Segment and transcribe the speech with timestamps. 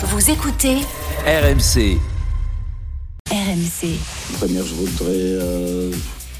[0.00, 0.76] Vous écoutez
[1.26, 1.98] RMC.
[3.30, 3.98] RMC.
[4.38, 5.90] Première, je voudrais euh,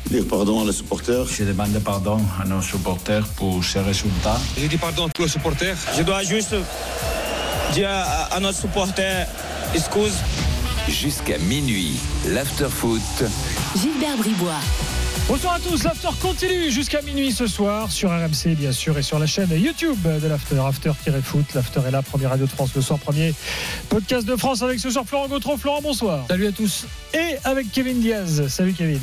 [0.08, 1.27] dire pardon à les supporters.
[1.27, 4.38] Je demande pardon à nos supporters pour ces résultats.
[4.56, 5.76] Je dis pardon à tous les supporters.
[5.96, 6.54] Je dois juste
[7.72, 9.26] dire à, à notre supporter
[9.75, 10.15] excuse.
[10.88, 11.97] Jusqu'à minuit,
[12.29, 13.03] l'after-foot.
[13.77, 14.61] Gilbert Bribois.
[15.29, 19.19] Bonsoir à tous, l'after continue jusqu'à minuit ce soir sur RMC bien sûr et sur
[19.19, 21.52] la chaîne YouTube de l'after, after-foot.
[21.55, 23.34] L'after est là, première radio de France le soir, premier
[23.91, 25.59] podcast de France avec ce soir Florent Gautreau.
[25.59, 26.25] Florent, bonsoir.
[26.29, 26.87] Salut à tous.
[27.12, 28.49] Et avec Kevin Diaz.
[28.49, 29.02] Salut Kevin.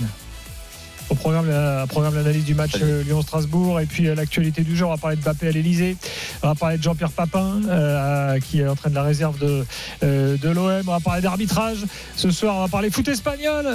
[1.09, 4.90] Au programme, la, programme l'analyse du match euh, Lyon-Strasbourg et puis euh, l'actualité du jour.
[4.90, 5.98] On va parler de Bappé à l'Elysée.
[6.41, 9.66] On va parler de Jean-Pierre Papin euh, qui est en train de la réserve de,
[10.02, 10.82] de l'OM.
[10.88, 11.86] On va parler d'arbitrage.
[12.16, 13.68] Ce soir, on va parler foot espagnol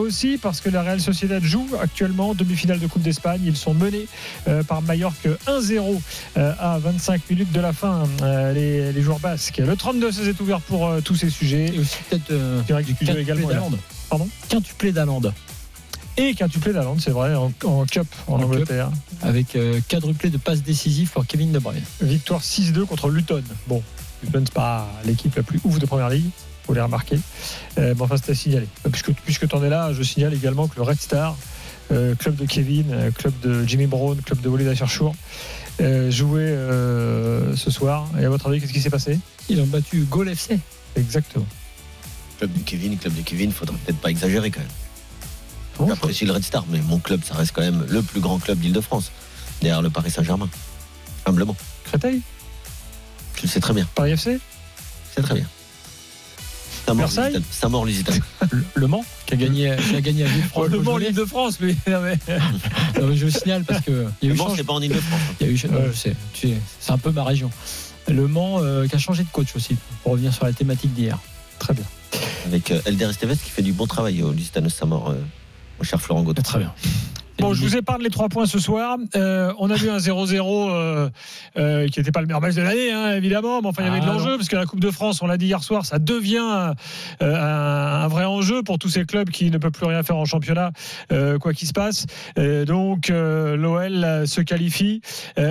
[0.00, 3.42] aussi parce que la Real Sociedad joue actuellement demi-finale de Coupe d'Espagne.
[3.44, 4.06] Ils sont menés
[4.66, 6.00] par Mallorca 1-0
[6.36, 8.04] euh, à 25 minutes de la fin.
[8.54, 9.58] les, les joueurs basques.
[9.58, 11.70] Le 32 c'est ouvert pour tous ces sujets.
[11.74, 12.32] Et aussi peut-être
[12.82, 13.48] du également.
[14.08, 14.28] Pardon?
[14.48, 15.32] Quintuplé d'Alande.
[16.20, 18.90] Et quintuplé d'Aland, c'est vrai, en, en Cup en, En Angleterre.
[19.22, 21.82] Avec euh, quadruplé de passes décisives pour Kevin De Bruyne.
[22.00, 23.42] Victoire 6-2 contre Luton.
[23.68, 23.82] Bon,
[24.24, 26.28] Luton, c'est pas l'équipe la plus ouf de première ligue,
[26.66, 27.20] faut les remarquer.
[27.78, 28.66] Euh, mais enfin, c'était à signaler.
[28.84, 31.36] Euh, Puisque, puisque tu en es là, je signale également que le Red Star,
[31.92, 35.14] euh, club de Kevin, club de Jimmy Brown, club de Walid Cherchour,
[35.80, 38.08] euh, jouait euh, ce soir.
[38.20, 39.20] Et à votre avis, qu'est-ce qui s'est passé?
[39.48, 40.58] Ils ont battu Gol FC.
[40.96, 41.46] Exactement.
[42.38, 44.68] Club de Kevin, club de Kevin, faudrait peut-être pas exagérer quand même.
[45.86, 48.58] J'apprécie le Red Star, mais mon club, ça reste quand même le plus grand club
[48.58, 49.10] d'Île-de-France,
[49.60, 50.48] derrière le Paris Saint-Germain.
[51.26, 51.56] Humblement.
[51.84, 52.20] Créteil
[53.36, 53.86] Tu le sais très bien.
[53.94, 54.38] Paris FC
[55.14, 55.46] C'est très bien.
[56.94, 58.20] Versailles Saint-Maur-Lusitanes.
[58.50, 60.70] Le, Le Mans, qui a gagné, qui a gagné à Villefranche.
[60.70, 61.76] Le Mans, l'île de France, lui.
[61.86, 62.18] Non, mais-
[62.98, 64.80] Non, mais je le signale parce que il y a Le Mans, c'est pas en
[64.80, 65.20] Île-de-France.
[65.40, 65.90] il y a eu non, Ouais.
[65.92, 67.50] je sais, tu sais, c'est un peu ma région.
[68.08, 71.18] Le Mans euh, qui a changé de coach aussi, pour revenir sur la thématique d'hier.
[71.58, 71.84] Très bien.
[72.46, 75.14] Avec euh, Elder Esteves qui fait du bon travail au Lusitanos mon
[75.82, 76.42] cher Florent Gautreau.
[76.42, 76.72] Très bien.
[77.40, 78.98] Bon, je vous épargne les trois points ce soir.
[79.14, 81.08] Euh, on a vu un 0-0 euh,
[81.56, 83.62] euh, qui n'était pas le meilleur match de l'année, hein, évidemment.
[83.62, 85.28] Mais enfin, il y avait de Ah, l'enjeu, parce que la Coupe de France, on
[85.28, 86.74] l'a dit hier soir, ça devient un,
[87.20, 90.72] un vrai enjeu pour tous ces clubs qui ne peuvent plus rien faire en championnat,
[91.40, 92.06] quoi qu'il se passe.
[92.36, 95.00] Donc, l'OL se qualifie.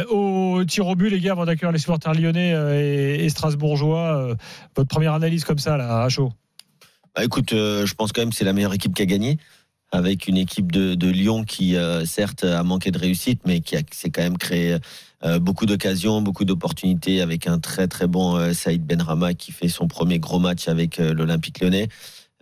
[0.09, 4.35] Au tir au but, les gars, avant d'accueillir les supporters lyonnais et, et strasbourgeois,
[4.75, 6.33] votre première analyse comme ça, là, à chaud?
[7.15, 9.38] Bah, écoute, je pense quand même que c'est la meilleure équipe qui a gagné,
[9.91, 13.75] avec une équipe de, de Lyon qui, euh, certes, a manqué de réussite, mais qui
[13.91, 14.77] s'est quand même créé
[15.23, 19.67] euh, beaucoup d'occasions, beaucoup d'opportunités, avec un très très bon euh, Saïd Benrama qui fait
[19.67, 21.87] son premier gros match avec euh, l'Olympique lyonnais.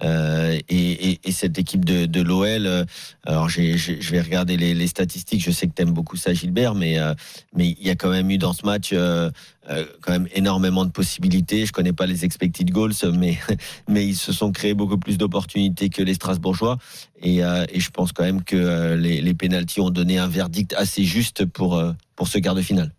[0.04, 2.84] Euh, et, et- et cette équipe de, l'OL, euh,
[3.26, 5.42] alors je vais regarder les, statistiques.
[5.42, 7.14] Je sais que t'aimes beaucoup ça, Gilbert, mais euh,
[7.56, 11.66] mais il y a quand même eu dans ce match quand même énormément de possibilités.
[11.66, 13.38] Je connais pas les expected goals, mais
[13.88, 16.78] mais ils se sont créés beaucoup plus d'opportunités que les Strasbourgeois.
[17.24, 21.46] Et, je pense quand même que les, les pénalties ont donné un verdict assez juste
[21.46, 21.82] pour
[22.16, 22.92] pour ce quart de finale.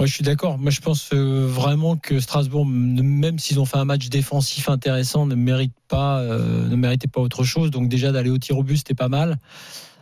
[0.00, 0.56] Moi, je suis d'accord.
[0.56, 5.26] Moi, je pense euh, vraiment que Strasbourg, même s'ils ont fait un match défensif intéressant,
[5.26, 7.70] ne mérite pas, euh, ne méritait pas autre chose.
[7.70, 9.36] Donc déjà d'aller au tir au but, c'était pas mal.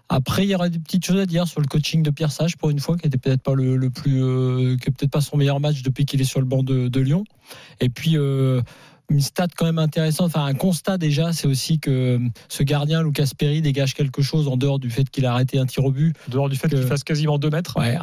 [0.09, 2.57] Après, il y aura des petites choses à dire sur le coaching de Pierre Sage
[2.57, 5.83] pour une fois, qui était peut-être pas le, plus, euh, peut-être pas son meilleur match
[5.83, 7.25] depuis qu'il est sur le banc de, Lyon.
[7.81, 8.17] Et puis.
[9.11, 13.31] Une stat quand même intéressante, enfin un constat déjà, c'est aussi que ce gardien Lucas
[13.39, 16.15] Perry dégage quelque chose en dehors du fait qu'il a arrêté un tir au but.
[16.29, 17.79] Dehors du fait Que- qu'il fasse quasiment 2 mètres.
[17.79, 17.97] Ouais,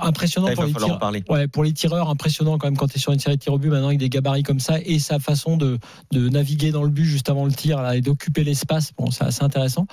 [0.00, 1.24] impressionnant pour va les en parler.
[1.28, 3.54] Ouais, pour les tireurs, impressionnant quand même quand tu es sur une série de tirs
[3.54, 5.78] au but maintenant avec des gabarits comme ça et sa façon de,
[6.12, 8.92] de naviguer dans le but juste avant le tir là, et d'occuper l'espace.
[8.96, 9.86] Bon, c'est assez intéressant.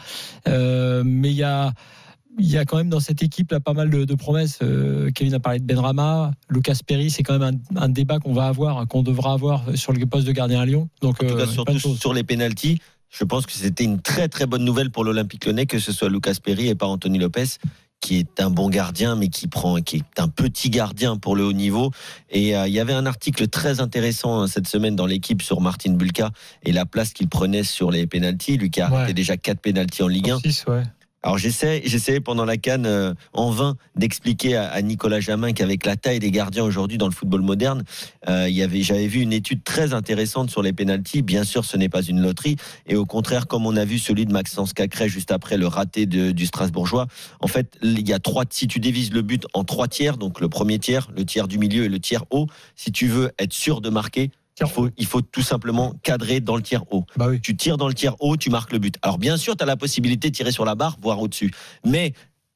[0.47, 1.73] Euh, mais il y a.
[2.37, 4.59] Il y a quand même dans cette équipe là pas mal de, de promesses.
[4.61, 8.33] Euh, Kevin a parlé de Benrama, Lucas Perry, c'est quand même un, un débat qu'on
[8.33, 10.89] va avoir, qu'on devra avoir sur le poste de gardien à Lyon.
[11.01, 12.79] Donc En tout euh, cas, surtout sur les pénalties,
[13.09, 16.09] je pense que c'était une très très bonne nouvelle pour l'Olympique Lyonnais que ce soit
[16.09, 17.57] Lucas Perry et pas Anthony Lopez
[18.01, 21.43] qui est un bon gardien mais qui prend qui est un petit gardien pour le
[21.43, 21.91] haut niveau
[22.29, 25.59] et euh, il y avait un article très intéressant euh, cette semaine dans l'équipe sur
[25.59, 26.29] Martin Bulka
[26.63, 30.03] et la place qu'il prenait sur les pénalties lui qui a arrêté déjà quatre pénalties
[30.03, 30.83] en Ligue 1 Six, ouais.
[31.21, 35.97] Alors j'essaie, j'essayais pendant la canne euh, en vain d'expliquer à, Nicolas Jamin qu'avec la
[35.97, 37.83] taille des gardiens aujourd'hui dans le football moderne,
[38.29, 41.21] euh, il y avait, j'avais vu une étude très intéressante sur les pénalties.
[41.21, 42.55] Bien sûr, ce n'est pas une loterie,
[42.87, 46.05] et au contraire, comme on a vu celui de Maxence Cacré juste après le raté
[46.05, 47.07] du Strasbourgeois,
[47.41, 48.45] en fait, il y a trois.
[48.49, 51.57] Si tu divises le but en trois tiers, donc le premier tiers, le tiers du
[51.57, 54.31] milieu et le tiers haut, si tu veux être sûr de marquer.
[54.67, 57.05] Il faut, il faut tout simplement cadrer dans le tiers haut.
[57.15, 57.39] Bah oui.
[57.41, 58.95] Tu tires dans le tiers haut, tu marques le but.
[59.01, 61.51] Alors bien sûr, tu as la possibilité de tirer sur la barre, voire au-dessus.
[61.85, 62.13] Mais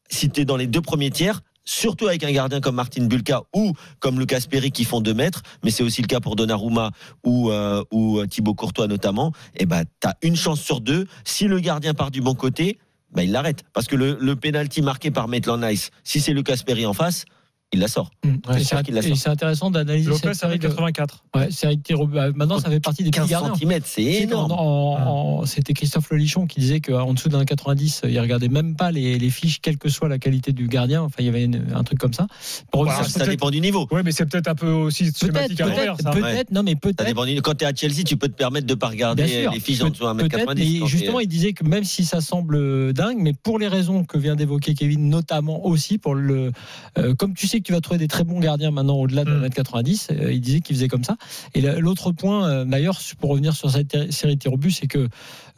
[0.10, 3.44] si tu es dans les deux premiers tiers, surtout avec un gardien comme Martin Bulka
[3.54, 6.92] ou comme Lucas Perry qui font 2 mètres, mais c'est aussi le cas pour Donnarumma
[7.24, 11.08] ou, euh, ou euh, Thibaut Courtois notamment, et ben tu as une chance sur deux.
[11.24, 12.80] Si le gardien part du bon côté,
[13.12, 13.64] ben il l'arrête.
[13.74, 17.26] Parce que le, le penalty marqué par Maitland Nice, si c'est Lucas Perry en face,
[17.74, 18.12] il la sort.
[18.24, 18.36] Mm.
[18.62, 21.24] C'est intéressant d'analyser Lopez cette série avec de, 84.
[21.36, 22.18] ouais, série de tirs au but.
[22.20, 23.56] Ah, Maintenant, ça fait partie des petits 15 gardiens.
[23.56, 24.52] cm, c'est énorme.
[24.52, 29.18] en- C'était Christophe Lelichon qui disait qu'en dessous d'un 90, il regardait même pas les,
[29.20, 31.02] les fiches, quelle que soit la qualité du gardien.
[31.02, 32.28] Enfin, il y avait une- un truc comme ça.
[32.72, 33.88] Pour Bah, ça dépend du niveau.
[33.92, 36.78] Oui, mais c'est peut-être un peu aussi Peut-être, schématique à l'envers, peut-être, non, mais Ça
[36.81, 37.06] peut-être.
[37.06, 39.52] dépend du- Quand tu es à Chelsea, tu peux te permettre de pas regarder sûr.
[39.52, 40.74] les fiches en dessous d'un mètre Peut-être, 90.
[40.74, 44.04] mais quand justement, il disait que même si ça semble dingue, mais pour les raisons
[44.04, 46.52] que vient d'évoquer Kevin, notamment aussi pour le,
[46.98, 49.31] euh, comme tu sais que tu vas trouver des très bons gardiens maintenant au-delà de
[49.31, 49.45] Mm.
[49.45, 51.15] 1m90, euh, il disait qu'il faisait comme ça.
[51.56, 55.07] Et la- l'autre point, euh, d'ailleurs, pour revenir sur cette série au but, c'est que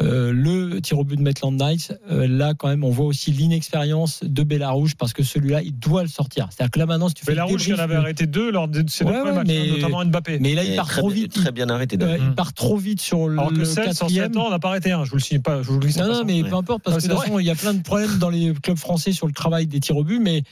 [0.02, 3.32] euh, le tir au but de Maitland Knights, euh, là quand même, on voit aussi
[3.32, 6.50] l'inexpérience de Bellarouge parce que celui-là, il doit le sortir.
[6.52, 8.28] C'est-à-dire que là maintenant, si tu fais Mais la le rouge, il en avait arrêté
[8.28, 10.40] deux lors de ces deux Ouais, premiers ouais, matchs, mais- hein, notamment Mbappé.
[10.40, 11.34] mais là, il part très, trop bien- vite.
[11.34, 11.96] très bien arrêté.
[11.96, 12.26] Euh, d'ailleurs.
[12.28, 14.38] il part trop vite sur le Alors que 16 sur 7 quatrième.
[14.38, 15.06] ans, on n'a pas arrêté un.
[15.06, 15.62] Je vous le signe pas.
[15.62, 16.14] Je vous le dis Non, pas.
[16.14, 17.82] non, mais peu importe, parce Ah, que de toute façon, il y a plein de
[17.82, 20.44] problèmes dans les clubs français sur le travail des tirs au but, mais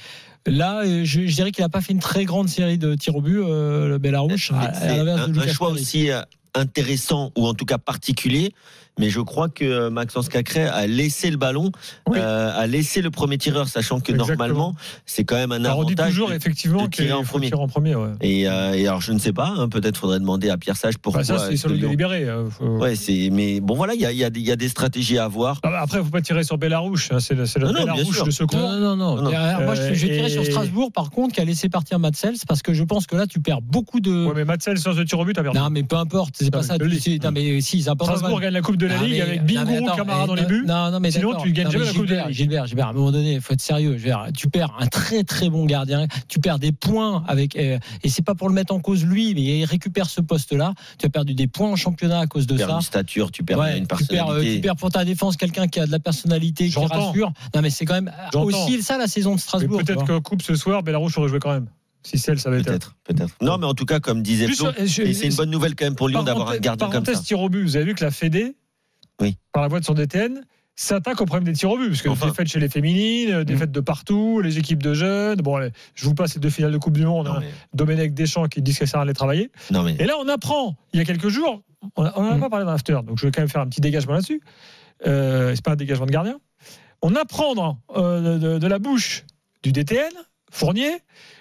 [0.45, 3.15] là, euh, je, je dirais qu'il n'a pas fait une très grande série de tirs
[3.17, 6.09] au but, euh, le Bellarouche, C'est un, de un choix aussi
[6.55, 8.53] intéressant ou en tout cas particulier.
[8.99, 11.71] Mais je crois que euh, Maxence Cacré a laissé le ballon,
[12.07, 12.19] Oui.
[12.21, 14.27] euh, a laissé le premier tireur, sachant que Exactement.
[14.47, 14.75] normalement
[15.05, 16.09] c'est quand même un On redit avantage.
[16.13, 17.47] toujours de- effectivement de tirer en premier.
[17.49, 17.95] tirer en premier.
[17.95, 18.11] ouais.
[18.21, 20.97] Et, euh, et alors je ne sais pas, hein, peut-être faudrait demander à Pierre Sage
[20.99, 21.21] pourquoi.
[21.21, 22.27] Bah, ça, c'est sur le délibéré.
[22.51, 23.29] faut- Ouais, c'est.
[23.31, 25.17] Mais bon voilà, il y a, il y a des- il y a des stratégies
[25.17, 25.59] à avoir.
[25.63, 27.11] Ah, bah, Après, il ne faut pas tirer sur Bellarouche.
[27.11, 28.59] hein, C'est le, c'est le Non, Bellarouche de secours.
[28.59, 29.21] Non, non, non.
[29.23, 31.67] Non, euh, moi, je, je vais tirer Et- sur Strasbourg, par contre, qui a laissé
[31.67, 34.25] partir Matsels, parce que je pense que là, tu perds beaucoup de.
[34.27, 35.57] Ouais, mais Matsel sur ce tir au but, t'as perdu.
[35.57, 36.73] non, mais peu importe, c'est Non, pas mais ça.
[36.75, 37.01] je te le tu dis.
[37.01, 38.15] sais, Non, mais si, c'est important.
[38.17, 40.63] Strasbourg gagne la Coupe de la Non, Ligue mais- avec Bingo, Camara dans les buts.
[40.67, 42.37] Non, non, mais Sinon, tu gagnes jamais mais la Coupe de Gilbert, la Ligue.
[42.37, 43.97] Gilbert, Gilbert, à un moment donné, il faut être sérieux.
[44.35, 48.21] Tu perds un très très bon gardien, tu perds des points avec, euh, et c'est
[48.25, 50.73] pas pour le mettre en cause lui, mais il récupère ce poste-là.
[50.99, 52.75] Tu as perdu des points en championnat à cause de Tu perds ça.
[52.75, 54.55] une stature, tu perds Ouais, une tu perds, euh, personnalité.
[54.55, 57.31] tu perds pour ta défense quelqu'un qui a de la personnalité, qui rassure.
[57.55, 58.43] Non, mais c'est quand même J'entends.
[58.45, 59.81] aussi ça la saison de Strasbourg.
[59.83, 61.67] peut-être que Coupe ce soir, Bellarouche aurait joué quand même.
[62.05, 62.65] Si celle, ça va être.
[62.65, 63.33] Peut-être, peut-être.
[63.41, 65.95] Non, mais en tout cas, comme disait Flo, euh, c'est une bonne nouvelle quand même
[65.95, 67.23] pour Lyon d'avoir un gardien comme parenthèse ça.
[67.23, 68.55] tir au but, vous avez vu que la Fédé,
[69.23, 69.37] Oui.
[69.51, 70.41] par la voix de son DTN,
[70.75, 71.89] s'attaque au problème des tirs au but.
[71.89, 72.27] Parce que Enfin.
[72.27, 75.39] défaites chez les féminines, défaites de partout, les équipes de jeunes.
[75.41, 77.27] Bon, allez, je vous passe les deux finales de Coupe du Monde.
[77.27, 77.37] Hein.
[77.41, 79.51] mais, Domenech Deschamps qui dit que ça sert à aller travailler.
[79.71, 81.61] non, mais Et là, on apprend, il y a quelques jours,
[81.95, 82.39] on n'en a Mm.
[82.39, 84.41] pas parlé dans l'after, donc je vais quand même faire un petit dégagement là-dessus.
[85.05, 86.39] Euh, c'est pas un dégagement de gardien.
[87.01, 89.25] On apprend euh, de, de la bouche
[89.61, 90.11] du DTN,
[90.51, 90.91] Fournier,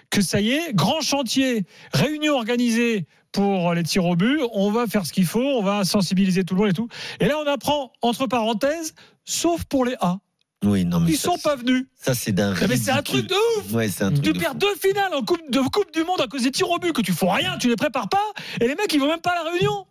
[0.09, 4.87] que ça y est, grand chantier, réunion organisée pour les tirs au but, on va
[4.87, 6.87] faire ce qu'il faut, on va sensibiliser tout le monde et tout.
[7.19, 8.93] Et là, on apprend, entre parenthèses,
[9.25, 10.19] sauf pour les A.
[10.63, 11.85] oui, non, mais Ils ça, sont pas venus.
[11.99, 12.53] Ça, c'est d'un.
[12.69, 14.23] Mais c'est un truc de ouf Ouais, c'est un truc.
[14.23, 14.57] tu de perds fou.
[14.59, 17.01] deux finales en coupe de Coupe du Monde à cause des tirs au but que
[17.01, 18.23] tu fais rien, tu les prépares pas,
[18.61, 19.85] et les mecs ils vont même pas à la réunion.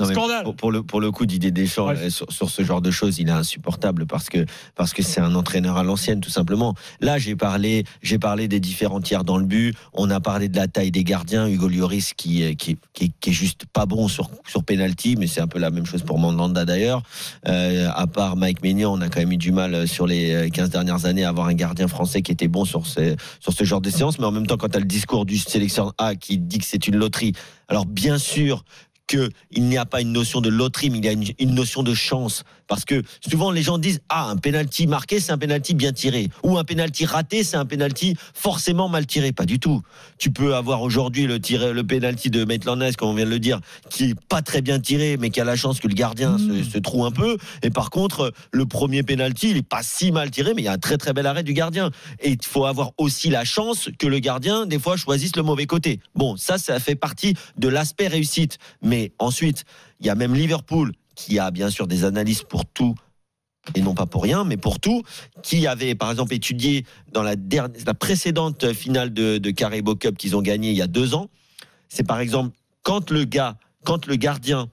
[0.00, 0.44] Non, Scandale.
[0.44, 3.18] Pour, pour le, pour le coup, Didier Deschamps, euh, sur, sur ce genre de choses,
[3.18, 4.44] il est insupportable parce que
[4.74, 6.74] parce que c'est un entraîneur à l'ancienne, tout simplement.
[7.00, 9.74] Là, j'ai parlé, j'ai parlé des différents tiers dans le but.
[9.92, 11.46] On a parlé de la taille des gardiens.
[11.48, 15.26] Hugo Lloris qui est- qui, qui, qui est juste pas bon sur sur penalty, mais
[15.26, 17.02] c'est un peu la même chose pour Mandanda d'ailleurs.
[17.48, 20.50] Euh, à part Mike Maignan, on a quand même eu du mal euh, sur les
[20.52, 23.64] 15 dernières années à avoir un gardien français qui était bon sur ces, sur ce
[23.64, 24.18] genre de séance.
[24.18, 26.64] Mais en même temps, quand tu as le discours du sélectionneur A qui dit que
[26.66, 27.32] c'est une loterie,
[27.68, 28.64] alors bien sûr
[29.10, 31.82] qu'il n'y a pas une notion de loterie, mais il y a une, une notion
[31.82, 32.44] de chance.
[32.68, 36.28] Parce que souvent les gens disent ah un penalty marqué c'est un penalty bien tiré
[36.44, 39.32] ou un penalty raté c'est un penalty forcément mal tiré.
[39.32, 39.82] Pas du tout.
[40.18, 43.30] Tu peux avoir aujourd'hui le tiré, le penalty de Maitland Nice, comme on vient de
[43.30, 45.94] le dire, qui est pas très bien tiré, mais qui a la chance que le
[45.94, 47.38] gardien se, se trouve un peu.
[47.64, 50.68] Et par contre le premier penalty il est pas si mal tiré, mais il y
[50.68, 51.90] a un très très bel arrêt du gardien.
[52.20, 55.66] Et il faut avoir aussi la chance que le gardien des fois choisisse le mauvais
[55.66, 55.98] côté.
[56.14, 58.58] Bon ça ça fait partie de l'aspect réussite.
[58.80, 59.64] Mais ensuite
[60.00, 62.94] il y a même Liverpool qui a bien sûr des analyses pour tout
[63.74, 65.02] et non pas pour rien, mais pour tout,
[65.42, 67.36] qui avait par exemple étudié dans la,
[67.94, 71.28] précédente finale de, de Carabao Cup qu'ils ont gagné il y a deux ans,
[71.88, 74.70] c'est par exemple quand le gars, quand le gardien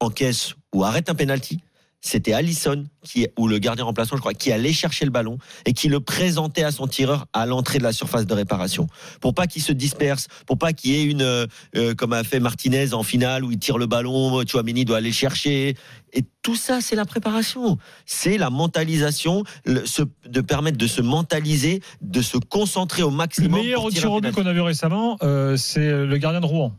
[0.00, 1.60] encaisse ou arrête un penalty,
[2.00, 5.72] c'était Allison qui ou le gardien remplaçant je crois qui allait chercher le ballon et
[5.72, 8.86] qui le présentait à son tireur à l'entrée de la surface de réparation
[9.20, 12.22] pour pas qu'il se disperse pour pas qu'il y ait une euh, euh, comme a
[12.22, 15.74] fait Martinez en finale où il tire le ballon Chouameni doit aller le chercher
[16.12, 21.02] et tout ça c'est la préparation c'est la mentalisation le- se- de permettre de se
[21.02, 24.40] mentaliser de se concentrer au Le maximum meilleur tir au but penalty.
[24.40, 26.72] qu'on a vu récemment, euh, c'est le gardien de Rouen.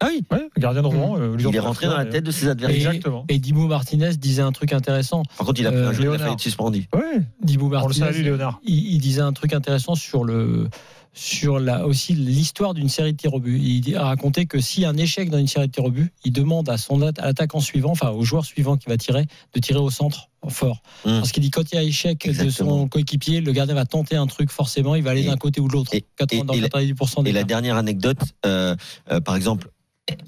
[0.00, 0.22] Ah oui.
[0.30, 1.16] Ouais, le gardien de Rouen.
[1.18, 2.76] euh, Il est rentré dans la tête de ses adversaires.
[2.90, 3.24] Exactement.
[3.28, 5.22] Et Dimo Martinez disait un truc intéressant.
[5.38, 6.20] Par contre, il a pris Euh, un jeu, il a Léonard.
[6.20, 6.88] failli être suspendu.
[6.94, 8.60] Ouais, Dimo on le Martinez, salue, Léonard.
[8.64, 10.68] il, il disait un truc intéressant sur le
[11.16, 13.56] sur la, aussi l'histoire d'une série de tirs au but.
[13.62, 15.90] Il a raconté que s'il y a un échec dans une série de tirs au
[15.92, 18.96] but, il demande à son at- à l'attaquant suivant, enfin au joueur suivant qui va
[18.96, 19.24] tirer,
[19.54, 20.82] de tirer au centre fort.
[21.04, 21.18] Hum.
[21.20, 24.16] Parce qu'il dit quand il y a échec de son coéquipier, le gardien va tenter
[24.16, 25.94] un truc forcément, il va aller Et- d'un côté ou de l'autre.
[25.94, 28.74] et- 80 dans et la- 90% des Et la dernière anecdote, euh,
[29.12, 29.70] euh, par exemple,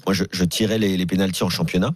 [0.05, 1.91] moi je, je tirais les, les pénalties en championnat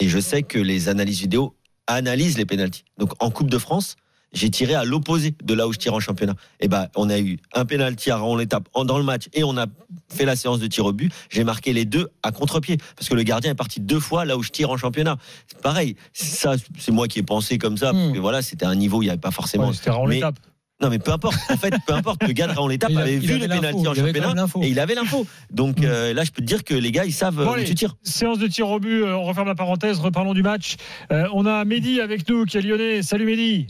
[0.00, 1.54] et je sais que les analyses vidéo
[1.86, 2.84] analysent les pénalties.
[2.98, 3.96] Donc en Coupe de France,
[4.32, 6.34] j'ai tiré à l'opposé de là où je tire en championnat.
[6.58, 9.56] Et ben on a eu un pénalty à Raon l'étape dans le match et on
[9.56, 9.66] a
[10.12, 11.12] fait la séance de tir au but.
[11.30, 14.36] J'ai marqué les deux à contre-pied parce que le gardien est parti deux fois là
[14.36, 15.18] où je tire en championnat.
[15.46, 15.94] C'est pareil.
[16.12, 17.92] Ça, c'est moi qui ai pensé comme ça.
[17.92, 19.68] Parce que voilà, c'était un niveau où il n'y avait pas forcément.
[19.68, 20.38] Ouais, C'était mais- l'étape.
[20.82, 21.36] Non, mais peu importe.
[21.50, 22.22] En fait, peu importe.
[22.26, 24.68] Le gars de Raon l'étape avait vu l'info, pénalties en il avait quand championnat et
[24.70, 25.26] il avait l'info.
[25.50, 25.84] Donc Mm.
[25.84, 27.64] euh, là, je peux te dire que les gars, ils savent Bon, où allez.
[27.64, 27.94] tu tires.
[28.02, 30.76] Séance de tir au but, euh, on referme la parenthèse, reparlons du match.
[31.12, 33.02] Euh, on a Mehdi avec nous qui est lyonnais.
[33.02, 33.68] Salut Mehdi.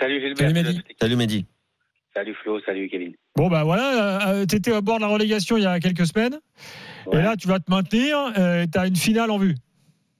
[0.00, 0.48] Salut Gilbert.
[0.50, 0.80] Salut, Mehdi.
[1.00, 1.46] Salut Mehdi.
[2.14, 3.12] Salut Flo, salut Kevin.
[3.36, 6.38] Bon bah voilà, euh, t'étais à bord de la relégation il y a quelques semaines.
[7.06, 9.54] Ouais, Et là tu vas te maintenir, euh, t'as une finale en vue.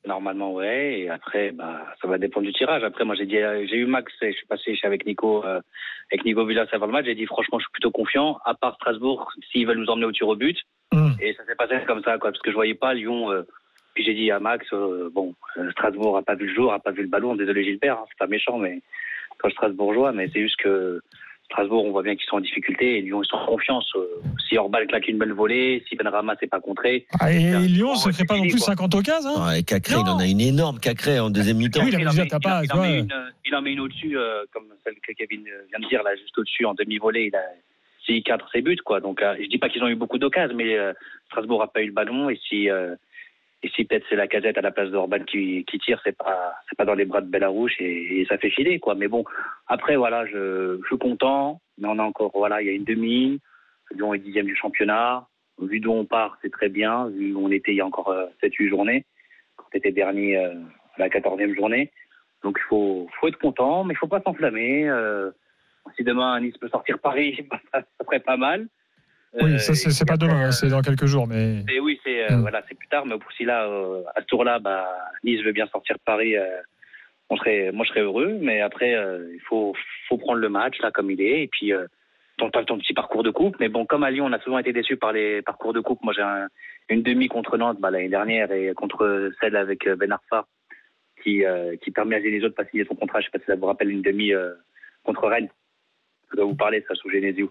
[0.06, 1.00] Normalement, ouais.
[1.00, 2.84] Et après, bah, ça va dépendre du tirage.
[2.84, 5.44] Après, moi, j'ai dit, euh, j'ai eu Max, et je suis passé suis avec Nico,
[5.44, 5.60] euh,
[6.12, 7.06] avec Nico Villas avant le match.
[7.06, 8.38] J'ai dit, franchement, je suis plutôt confiant.
[8.44, 10.58] À part Strasbourg, s'ils veulent nous emmener au tir au but.
[10.92, 11.16] Hum.
[11.20, 13.32] Et ça s'est passé comme ça, quoi, parce que je voyais pas Lyon.
[13.32, 13.42] euh,
[13.94, 15.34] puis j'ai dit à Max, euh, bon,
[15.72, 17.34] Strasbourg a pas vu le jour, a pas vu le ballon.
[17.34, 18.82] Désolé Gilbert, hein, c'est pas méchant, mais
[19.38, 21.00] quand Strasbourgeois, mais c'est juste que
[21.46, 23.90] Strasbourg, on voit bien qu'ils sont en difficulté et Lyon, ils sont en confiance.
[23.96, 24.06] Euh,
[24.48, 27.06] si Orbal claque une belle volée, si Benrama s'est pas contré.
[27.20, 28.66] Ah, et Lyon se ouais, crée pas non plus quoi.
[28.74, 29.42] 50 occasions.
[29.42, 30.02] Hein Ouais, Cacré, Non.
[30.04, 31.80] il en a une énorme Cacré en deuxième mi-temps.
[31.82, 33.08] Oui, il, en met, pas, il en une,
[33.44, 36.14] il en met une au-dessus, euh, comme celle que Kevin euh, vient de dire, là,
[36.16, 37.30] juste au-dessus, en demi-volée.
[37.32, 37.42] Il a,
[38.04, 39.00] s'il cadre ses buts, quoi.
[39.00, 40.92] Donc, euh, je dis pas qu'ils ont eu beaucoup d'occasions, mais euh,
[41.26, 42.30] Strasbourg a pas eu le ballon.
[42.30, 42.94] Et si, euh,
[43.62, 46.54] et si peut-être c'est la casette à la place d'Orban qui, qui tire, c'est pas,
[46.68, 48.94] c'est pas dans les bras de Bellarouche et, et ça fait filer, quoi.
[48.94, 49.24] Mais bon,
[49.66, 52.84] après, voilà, je, je suis content, mais on a encore, voilà, il y a une
[52.84, 53.40] demi.
[53.92, 55.26] Lyon est dixième du championnat.
[55.58, 57.08] Vu d'où on part, c'est très bien.
[57.08, 59.04] Vu où on était il y a encore 7-8 journées,
[59.56, 60.54] quand dernier euh,
[60.98, 61.90] la 14e journée.
[62.42, 64.88] Donc il faut, faut être content, mais il faut pas s'enflammer.
[64.88, 65.30] Euh,
[65.96, 68.68] si demain Nice peut sortir Paris, ça serait pas mal.
[69.42, 71.62] Oui, Euh, ça c'est pas demain, hein, c'est dans quelques jours, mais.
[71.72, 74.58] et oui, c'est euh, voilà, c'est plus tard, mais si là, euh, à ce tour-là,
[74.58, 74.88] bah,
[75.24, 76.34] Nice veut bien sortir de Paris,
[77.28, 79.74] on serait, moi je serais heureux, mais après, euh, il faut,
[80.08, 81.86] faut prendre le match là comme il est, et puis euh,
[82.38, 83.56] ton, ton, ton petit parcours de coupe.
[83.60, 86.02] Mais bon, comme à Lyon, on a souvent été déçus par les parcours de coupe.
[86.02, 86.48] Moi, j'ai un-
[86.88, 90.46] une demi contre Nantes bah, l'année dernière et contre celle avec Ben Arfa,
[91.22, 93.20] qui, euh, qui permet à autres de pas signer son contrat.
[93.20, 94.32] Je sais pas si ça vous rappelle une demi
[95.02, 95.48] contre Rennes.
[96.30, 97.50] Je dois vous parler ça sous Genesio.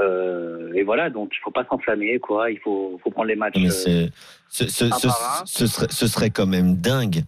[0.00, 2.50] Euh, et voilà, donc il faut pas s'enflammer, quoi.
[2.50, 3.54] Il faut, faut prendre les matchs.
[3.56, 4.08] Mais ce,
[4.48, 5.46] ce- un ce- par un.
[5.46, 7.24] ce serait, ce serait quand même dingue,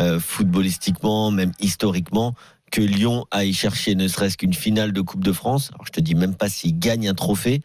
[0.00, 2.34] euh, footballistiquement, même historiquement,
[2.72, 5.70] que Lyon aille chercher ne serait-ce qu'une finale de Coupe de France.
[5.74, 7.62] Alors je te dis même pas s'il gagne un trophée.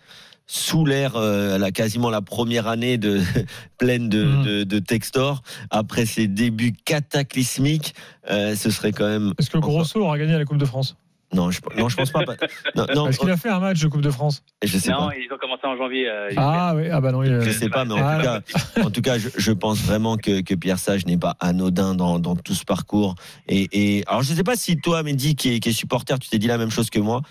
[0.47, 3.19] Sous l'ère, euh, la, quasiment la première année de,
[3.79, 7.95] pleine de, de, de Textor, après ses débuts cataclysmiques,
[8.29, 9.33] euh, ce serait quand même.
[9.39, 10.97] Est-ce que Grosso aura gagné la Coupe de France?
[11.35, 12.23] Non, je, non, je pense pas.
[12.75, 15.09] Non, non, Est-ce qu'il a fait un match de Coupe de France je sais non,
[15.09, 15.15] pas.
[15.17, 16.07] ils ont commencé en janvier.
[16.09, 17.21] euh, Ah oui, ah bah non.
[17.23, 19.79] il- Je sais pas, mais en Ah, tout cas, en tout cas, je, je pense
[19.81, 23.15] vraiment que, que Pierre Sage n'est pas anodin dans, dans tout ce parcours.
[23.47, 23.67] Et,
[23.99, 26.39] et alors, je sais pas si toi, Mehdi, qui est, qui est supporter, tu t'es
[26.39, 27.21] dit la même chose que moi,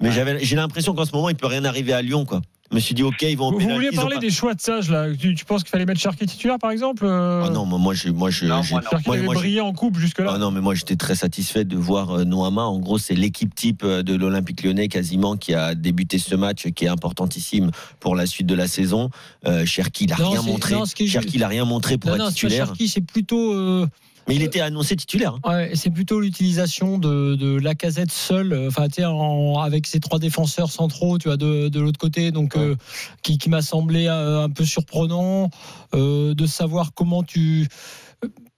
[0.00, 2.40] mais j'avais, j'ai l'impression qu'en ce moment, il peut rien arriver à Lyon, quoi.
[2.70, 4.60] Je me suis dit, ok, ils vont Vous, vous vouliez parler pas- des choix de
[4.60, 7.64] Sage là Tu, tu penses qu'il fallait mettre Cherki titulaire par exemple euh, Ah non,
[7.66, 8.98] moi, moi, je, moi, je, Non, j'ai- moi, non.
[9.06, 10.30] Moi, avait brillé en coupe jusque-là.
[10.34, 12.62] Ah non, mais moi j'étais très satisfait de voir euh, Noama.
[12.62, 16.68] En gros, c'est l'équipe type euh, de l'Olympique lyonnais quasiment qui a débuté ce match
[16.70, 19.10] qui est importantissime pour la suite de la saison.
[19.46, 20.76] Euh, Cherki, il a Non, rien montré.
[21.08, 22.66] Cherki, il a rien montré pour Non, être titulaire.
[22.66, 23.52] Cherki, c'est plutôt.
[23.52, 23.88] euh,
[24.30, 25.36] Mais il était annoncé titulaire.
[25.44, 25.50] hein.
[25.50, 29.86] Ouais, c'est plutôt l'utilisation de, de la casette seule, euh, enfin, tu sais, en- avec
[29.86, 32.76] ses trois défenseurs centraux, tu vois, de, de l'autre côté, donc euh,
[33.22, 35.50] qui, qui m'a semblé euh, un peu surprenant
[35.94, 37.66] euh, de savoir comment tu,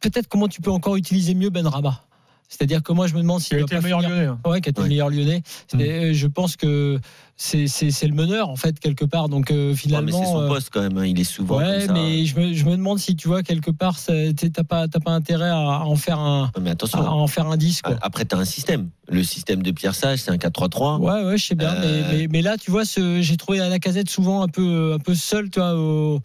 [0.00, 2.04] peut-être comment tu peux encore utiliser mieux Ben Rama.
[2.48, 4.26] C'est-à-dire que moi, je me demande Il s'il a été le meilleur finir- lyonnais.
[4.26, 4.38] hein.
[4.44, 4.86] Ouais, qui a été Ouais.
[4.86, 5.42] le meilleur lyonnais.
[5.72, 6.12] Mm.
[6.12, 7.00] Je pense que
[7.42, 9.28] c'est le meneur en fait quelque part.
[9.28, 10.06] Donc euh, finalement.
[10.18, 10.96] mais c'est son euh, poste quand même.
[10.99, 11.06] hein.
[11.06, 11.92] Il est souvent Ouais, comme ça.
[11.92, 15.11] mais je me, je me demande si tu vois quelque part, t'as pas t'as pas
[15.12, 17.00] intérêt à, à en faire un Mais à attention.
[17.00, 17.96] en faire un 10 quoi.
[18.00, 18.90] Après, tu as un système.
[19.08, 20.99] Le système de Pierre Sage, c'est un 4-3-3.
[21.00, 23.68] Ouais, ouais, je sais bien, Euh, mais, mais, mais là, tu vois, j'ai trouvé à
[23.68, 26.18] la casette souvent un peu, un peu seul, tu vois, au- euh,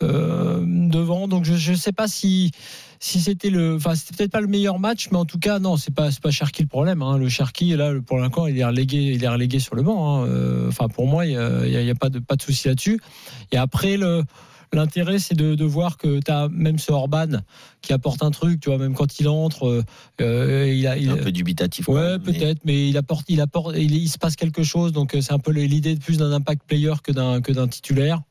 [0.00, 1.28] devant.
[1.28, 2.50] Donc, je, je sais pas si,
[3.00, 5.76] si c'était le, enfin, c'était peut-être pas le meilleur match, mais en tout cas, non,
[5.76, 7.02] c'est pas, pas Cherki le problème.
[7.02, 7.18] Hein.
[7.18, 10.22] Le Cherki, là, pour l'instant, il est relégué, il est relégué sur le banc.
[10.22, 10.26] hein.
[10.26, 13.00] Euh, Enfin, pour moi, il y a, il y pas de, pas de souci là-dessus.
[13.52, 14.22] Et après, le,
[14.72, 17.28] l'intérêt, c'est de, de voir que tu as même ce Orban
[17.80, 19.82] qui apporte un truc, tu vois, même quand il entre, euh,
[20.20, 20.96] euh, il a.
[20.96, 21.86] Il, un peu dubitatif.
[21.88, 24.92] Ouais, mais- peut-être, mais il apporte, il apporte, il, il se passe quelque chose.
[24.92, 27.68] Donc euh, c'est un peu l'idée de plus d'un impact player que d'un que d'un
[27.68, 28.22] titulaire.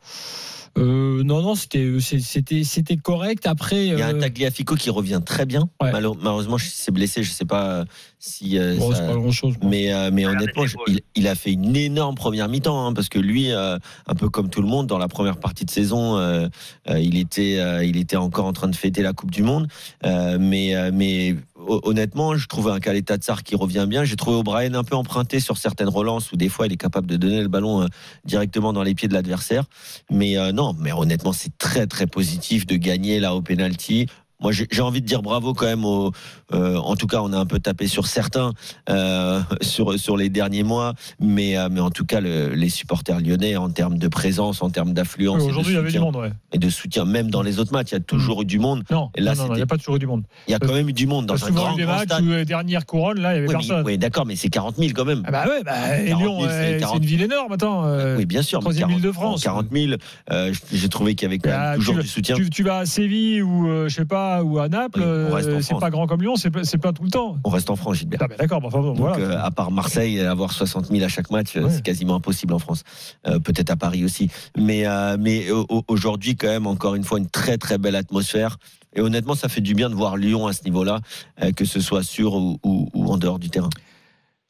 [0.78, 3.46] Euh, non, non, c'était c'est- c'était c'était correct.
[3.46, 5.70] Après, Il y a un euh, Tagliafico qui revient très bien.
[5.82, 5.92] Ouais.
[5.92, 7.22] Malheureusement, il s'est blessé.
[7.22, 7.86] Je sais pas euh,
[8.18, 8.58] si.
[8.58, 9.54] euh, bon, ça- c'est pas grand chose.
[9.62, 13.08] Mais, euh, mais Ah, honnêtement, il, il a fait une énorme première mi-temps, hein, parce
[13.08, 13.78] que lui, euh,
[14.08, 16.48] un peu comme tout le monde, dans la première partie de saison, euh,
[16.90, 19.68] euh, il, était, euh, il était encore en train de fêter la Coupe du Monde.
[20.06, 21.36] Euh, mais, euh, mais
[21.68, 24.04] honnêtement, je trouve un Kaleta Tsar qui revient bien.
[24.04, 27.08] J'ai trouvé O'Brien un peu emprunté sur certaines relances où des fois il est capable
[27.08, 27.88] de donner le ballon euh,
[28.26, 29.66] directement dans les pieds de l'adversaire.
[30.10, 34.08] Mais euh, non, mais honnêtement, c'est très très positif de gagner là au penalty.
[34.44, 35.86] Moi, j'ai envie de dire bravo quand même.
[35.86, 36.12] Au,
[36.54, 38.52] euh, en tout cas, on a un peu tapé sur certains
[38.90, 43.20] euh, sur sur les derniers mois, mais euh, mais en tout cas, le- les supporters
[43.22, 46.02] lyonnais en termes de présence, en termes d'affluence, Oui, Aujourd'hui, il y avait du soutien-
[46.12, 46.32] monde, ouais.
[46.52, 48.84] et de soutien, même dans les autres matchs, il y a toujours eu du monde.
[48.92, 50.24] Non, Et là, non, il n'y a pas toujours eu du monde.
[50.48, 52.22] Il y a quand même eu du monde dans un grand, grand stade.
[52.24, 53.86] où dernières couronnes, là, il n'y avait Oui, mais- personne.
[53.86, 55.24] oui, d'accord, mais c'est 40 000 quand même.
[55.26, 56.98] Ah bah ouais, bah, et 40 000, Lyon, c'est c'est 40.
[56.98, 57.86] une ville énorme, attends.
[57.86, 58.60] euh, Oui, bien sûr.
[58.60, 59.44] mais troisième ville de 40 France.
[59.44, 59.94] 40 000,
[60.32, 62.36] euh, j'ai trouvé qu'il y avait quand même bah, toujours tu, du soutien.
[62.36, 65.78] Tu, tu vas à Séville ou je sais pas ou à Naples, Oui, euh, c'est
[65.78, 66.64] pas grand comme Lyon, c'est plein-
[66.94, 67.38] tout le temps.
[67.44, 68.20] On reste en France, Gilbert.
[68.24, 69.18] Ah bah d'accord, bah, enfin, bon, Donc, voilà.
[69.18, 71.70] euh, à part Marseille, avoir 60 000 à chaque match, euh, Ouais.
[71.70, 72.84] c'est quasiment impossible en France.
[73.28, 74.32] Euh, Peut-être à Paris aussi.
[74.58, 77.96] Mais, euh, mais au- au- aujourd'hui, quand même, encore une fois, une très très belle
[77.98, 78.58] atmosphère.
[78.96, 81.00] Et honnêtement, ça fait du bien de voir Lyon à ce niveau-là,
[81.44, 83.70] euh, que ce soit sur ou, ou- ou en dehors du terrain.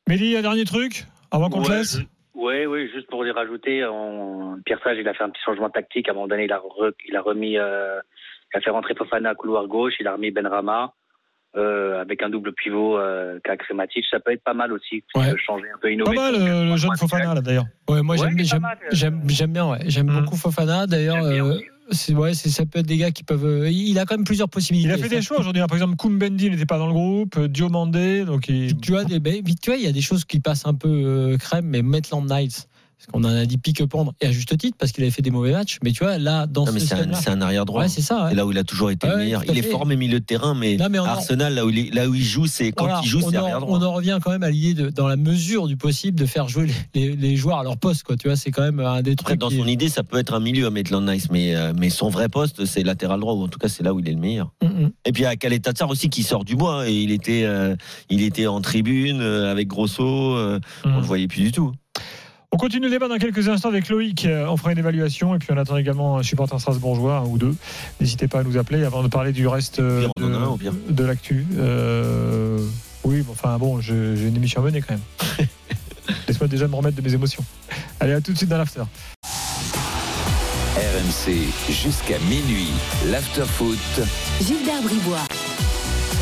[0.08, 2.00] Mélie, un dernier truc avant qu'on te Ouais, laisse
[2.36, 4.58] Oui, oui, juste pour les rajouter, on...
[4.66, 6.10] Pierre Sage, il a fait un petit changement tactique.
[6.10, 8.00] À un moment donné, il a, re- il a remis, euh,
[8.54, 10.94] il a fait rentrer Fofana à couloir gauche, il a remis Benrama
[11.56, 14.04] euh, avec un double pivot euh, Kakre Matic.
[14.10, 15.32] Ça peut être pas mal aussi, Ouais.
[15.32, 16.16] de changer un peu Pas innover.
[16.16, 17.66] mal euh, le jeune Fofana là d'ailleurs.
[17.90, 19.80] Ouais, moi Ouais, j'aime pas euh, bien ouais.
[19.86, 20.22] j'aime Mhm.
[20.22, 21.60] beaucoup Fofana d'ailleurs euh,
[21.92, 24.90] c'est ouais ça peut être des gars qui peuvent il a quand même plusieurs possibilités
[24.90, 25.16] Il a fait ça.
[25.16, 25.62] des choix aujourd'hui.
[25.62, 25.68] hein.
[25.68, 28.76] Par exemple, Koumbendi n'était pas dans le groupe, Diomandé, donc il...
[28.80, 31.36] tu vois des mais tu vois il y a des choses qui passent un peu
[31.40, 32.52] crème mais Maitland Niles
[33.06, 35.22] parce qu'on en a dit pique pendre et à juste titre parce qu'il avait fait
[35.22, 37.42] des mauvais matchs mais tu vois là dans Non, ce c'est un, système-là- c'est un
[37.42, 37.82] arrière droit.
[37.82, 38.34] ouais c'est ça ouais.
[38.36, 39.42] Là où il a toujours été Ouais, le meilleur.
[39.42, 41.70] à Il est formé milieu de terrain, mais, Non, mais on en- Arsenal, là où,
[41.70, 43.78] il, là où il joue, c'est quand Voilà, il joue, on, c'est en, arrière droit.
[43.78, 46.48] on en revient quand même à l'idée de dans la mesure du possible de faire
[46.48, 49.02] jouer les, les- les joueurs à leur poste quoi tu vois c'est quand même un
[49.02, 51.56] des Après, trucs dans son idée, ça peut être un milieu à Maitland Nice, mais,
[51.56, 54.00] euh, mais son vrai poste, c'est latéral droit, ou en tout cas, c'est là où
[54.00, 54.52] il est le meilleur.
[54.62, 54.92] Mm, mm.
[55.06, 57.44] Et puis, il y a Kaleta Tsar aussi qui sort du bois, et il était,
[57.44, 57.76] euh,
[58.10, 60.96] il était en tribune euh, avec Grosso, on Mhm.
[60.96, 61.74] le voyait plus du tout.
[62.54, 64.28] On continue le débat dans quelques instants avec Loïc.
[64.28, 67.40] Euh, On fera une évaluation et puis on attend également un supporter strasbourgeois, un ou
[67.40, 67.56] deux.
[68.00, 71.48] N'hésitez pas à nous appeler avant de parler du reste euh, de, l'actu.
[71.58, 72.60] Euh,
[73.06, 75.48] oui, bon, enfin bon, j'ai une émission à mener quand même.
[76.28, 77.44] Laisse-moi déjà me remettre de mes émotions.
[78.00, 78.84] Allez, à tout de suite dans l'after.
[80.76, 81.34] RMC
[81.72, 82.70] jusqu'à minuit.
[83.08, 83.80] L'afterfoot.
[84.40, 85.26] Gilbert Bribois.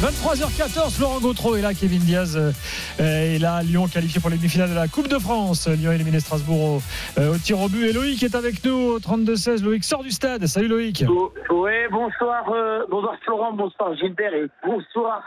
[0.01, 2.51] 23h14, Laurent Gautreau est là, Kevin Diaz euh,
[2.99, 5.67] est là, Lyon qualifié pour les demi-finales de la Coupe de France.
[5.67, 6.81] Lyon éliminé Strasbourg au,
[7.19, 7.85] euh, au tir au but.
[7.85, 9.63] Et Loïc est avec nous au 32-16.
[9.63, 10.47] Loïc sort du stade.
[10.47, 11.05] Salut Loïc.
[11.51, 15.21] Oui, bonsoir, euh, bonsoir Florent, bonsoir Gilbert et bonsoir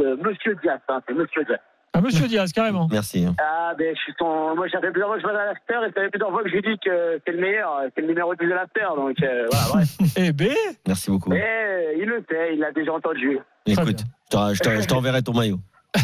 [0.00, 0.80] euh, Monsieur Diaz.
[0.88, 1.60] hein, Monsieur Diaz.
[1.92, 2.86] Ah, monsieur Diaz, carrément.
[2.90, 3.26] Merci.
[3.40, 4.54] Ah ben je suis ton.
[4.54, 6.54] Moi j'avais plusieurs fois que je à l'after et ça fait plusieurs fois que je
[6.54, 8.86] lui dis que c'est le meilleur, c'est le numéro 10 de l'after.
[8.96, 9.96] Donc euh, voilà, bref.
[10.16, 10.54] Eh ben,
[10.86, 11.30] Merci beaucoup.
[11.30, 13.38] Mais euh, il le sait, il l'a déjà entendu.
[13.66, 15.58] Écoute, je t'en- je t'en- je t'enverrai ton maillot.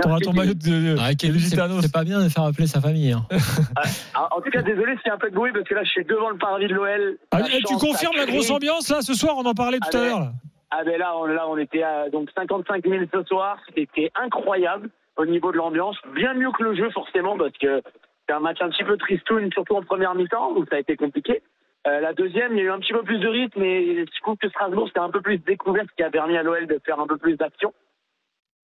[0.00, 3.26] t'auras ton maillot de, Ah, c'est pas bien de faire appeler sa famille hein.
[4.14, 5.84] Ah, En tout cas, désolé s'il y a un peu de bruit parce que là
[5.84, 7.18] je suis devant le parvis de l'OL.
[7.32, 9.98] Ah, eh, tu confirmes la grosse ambiance là ce soir On en parlait tout Ah,
[9.98, 10.32] à l'heure.
[10.78, 13.58] Ah ben là, on, là, on était à donc 55 000 ce soir.
[13.74, 15.96] C'était incroyable au niveau de l'ambiance.
[16.14, 17.80] Bien mieux que le jeu, forcément, parce que
[18.28, 20.96] c'est un match un petit peu tristoun, surtout en première mi-temps, où ça a été
[20.96, 21.42] compliqué.
[21.86, 24.20] Euh, la deuxième, il y a eu un petit peu plus de rythme, et je
[24.20, 26.78] trouve que Strasbourg, c'était un peu plus découvert, ce qui a permis à l'OL de
[26.84, 27.72] faire un peu plus d'action.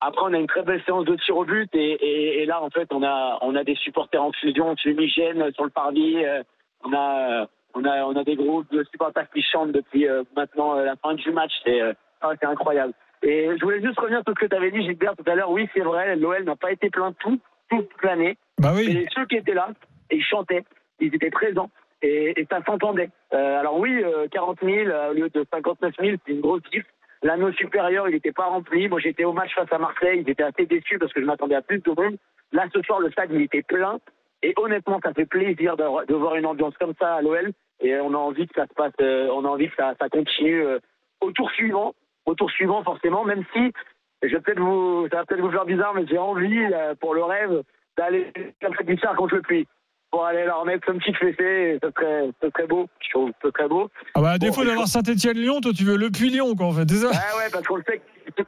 [0.03, 2.93] Après, on a une très belle séance de tir au but, et, là, en fait,
[2.93, 6.23] on a, on a des supporters en fusion fumigène sur le parvis.
[6.27, 6.43] euh,
[6.85, 10.23] on a, euh, on a, on a des groupes de supporters qui chantent depuis euh,
[10.37, 11.53] maintenant euh, la fin du match.
[11.65, 12.93] C'est, euh, ah, incroyable.
[13.23, 15.51] Et je voulais juste revenir sur ce que tu avais dit, Gilbert, tout à l'heure.
[15.51, 17.39] Oui, c'est vrai, l'OL n'a pas été plein tout,
[17.71, 18.37] toute l'année.
[18.59, 18.93] Bah oui.
[18.93, 19.71] Mais ceux qui étaient là,
[20.11, 20.65] ils chantaient,
[21.01, 21.71] ils étaient présents.
[22.03, 23.11] Et, et ça s'entendait.
[23.33, 26.63] Euh, alors oui, euh, 40 000 euh, au lieu de 59 000, c'est une grosse
[26.73, 26.87] gifle.
[27.23, 28.89] L'anneau supérieur, il n'était pas rempli.
[28.89, 30.23] Moi, j'étais au match face à Marseille.
[30.27, 32.17] Ils étaient assez déçus parce que je m'attendais à plus de monde.
[32.51, 34.01] Là, ce soir, le stade, il était plein.
[34.43, 37.53] Et honnêtement, ça fait plaisir de, de voir une ambiance comme ça à l'OL.
[37.81, 40.09] Et on a envie que ça se passe, euh, on a envie que ça, ça
[40.09, 40.79] continue euh,
[41.21, 41.95] au tour suivant.
[42.27, 43.73] Au tour suivant, forcément, même si,
[44.23, 47.15] je vais peut-être vous, ça va peut-être vous faire bizarre, mais j'ai envie, euh, pour
[47.15, 47.63] le rêve,
[47.99, 49.67] d'aller comme ça contre le puits.
[50.13, 51.79] pour aller leur mettre une petite fessée.
[51.83, 52.87] Ce serait, ce serait beau.
[53.01, 53.89] Je trouve ce serait beau.
[54.15, 56.89] Ah bah, à Bon, défaut d'avoir Saint-Etienne-Lyon, toi, tu veux le Puy-Lyon, quoi, en fait,
[56.89, 57.09] c'est ça?
[57.09, 58.01] Ouais, ouais, parce qu'on le sait.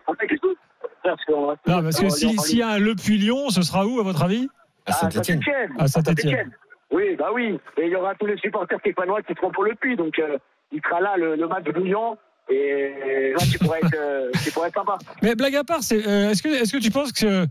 [0.07, 0.54] on sait que tout.
[1.02, 4.02] Parce Non, parce que si- s'il y a un Le Puy-Lyon, ce sera où, à
[4.02, 4.48] votre avis?
[4.86, 5.40] À à Saint-Etienne.
[5.78, 6.50] À Saint-Étienne.
[6.90, 7.58] Oui, bah oui.
[7.78, 9.96] Et il y aura tous les supporters stéphanois qui seront pour le Puy.
[9.96, 10.38] Donc, euh,
[10.72, 12.16] il sera là le, le match de Lyon.
[12.50, 14.98] Et là, tu pourrais être, euh, tu pourrais être sympa.
[15.22, 17.46] Mais blague à part, c'est, euh, est-ce que, est-ce que tu penses que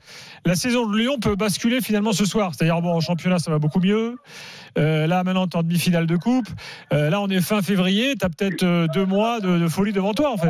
[0.45, 2.51] la saison de Lyon peut basculer finalement ce soir?
[2.53, 4.17] C'est-à-dire, bon, en championnat, ça va beaucoup mieux.
[4.77, 6.47] Euh, là, maintenant, tu es en demi-finale de coupe.
[6.93, 8.15] Euh, là, on est fin février.
[8.15, 10.49] Tu as peut-être euh, deux mois de, de folie devant toi, en fait.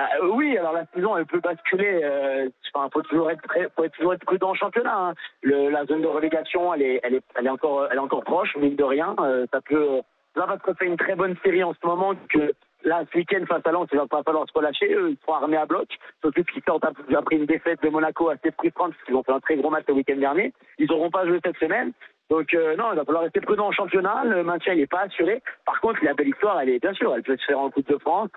[0.00, 2.00] Ah, euh, oui, alors la saison, elle peut basculer.
[2.04, 3.42] Euh, enfin, faut toujours être
[3.74, 4.96] faut toujours être prudent en championnat.
[4.96, 5.14] hein.
[5.42, 8.22] Le, la zone de relégation, elle est, elle est, elle est encore, elle est encore
[8.22, 9.16] proche, mine de rien.
[9.20, 10.00] Euh, ça peut.
[10.36, 12.52] Là, parce qu'on fait une très bonne série en ce moment, que
[12.84, 14.92] là, ce week-end face à Lens, il va pas falloir se relâcher.
[14.94, 15.88] Eux, ils seront armés à bloc.
[16.22, 19.32] Surtout qu'ils sortent ap- après une défaite de Monaco assez frustrante, parce qu'ils ont fait
[19.32, 20.52] un très gros match le week-end dernier.
[20.78, 21.92] Ils n'auront pas joué cette semaine.
[22.30, 24.22] Donc euh, non, il va falloir rester prudent en championnat.
[24.26, 25.42] Le maintien, il n'est pas assuré.
[25.64, 27.88] Par contre, la belle histoire, elle est bien sûr, elle peut se faire en Coupe
[27.88, 28.28] de France.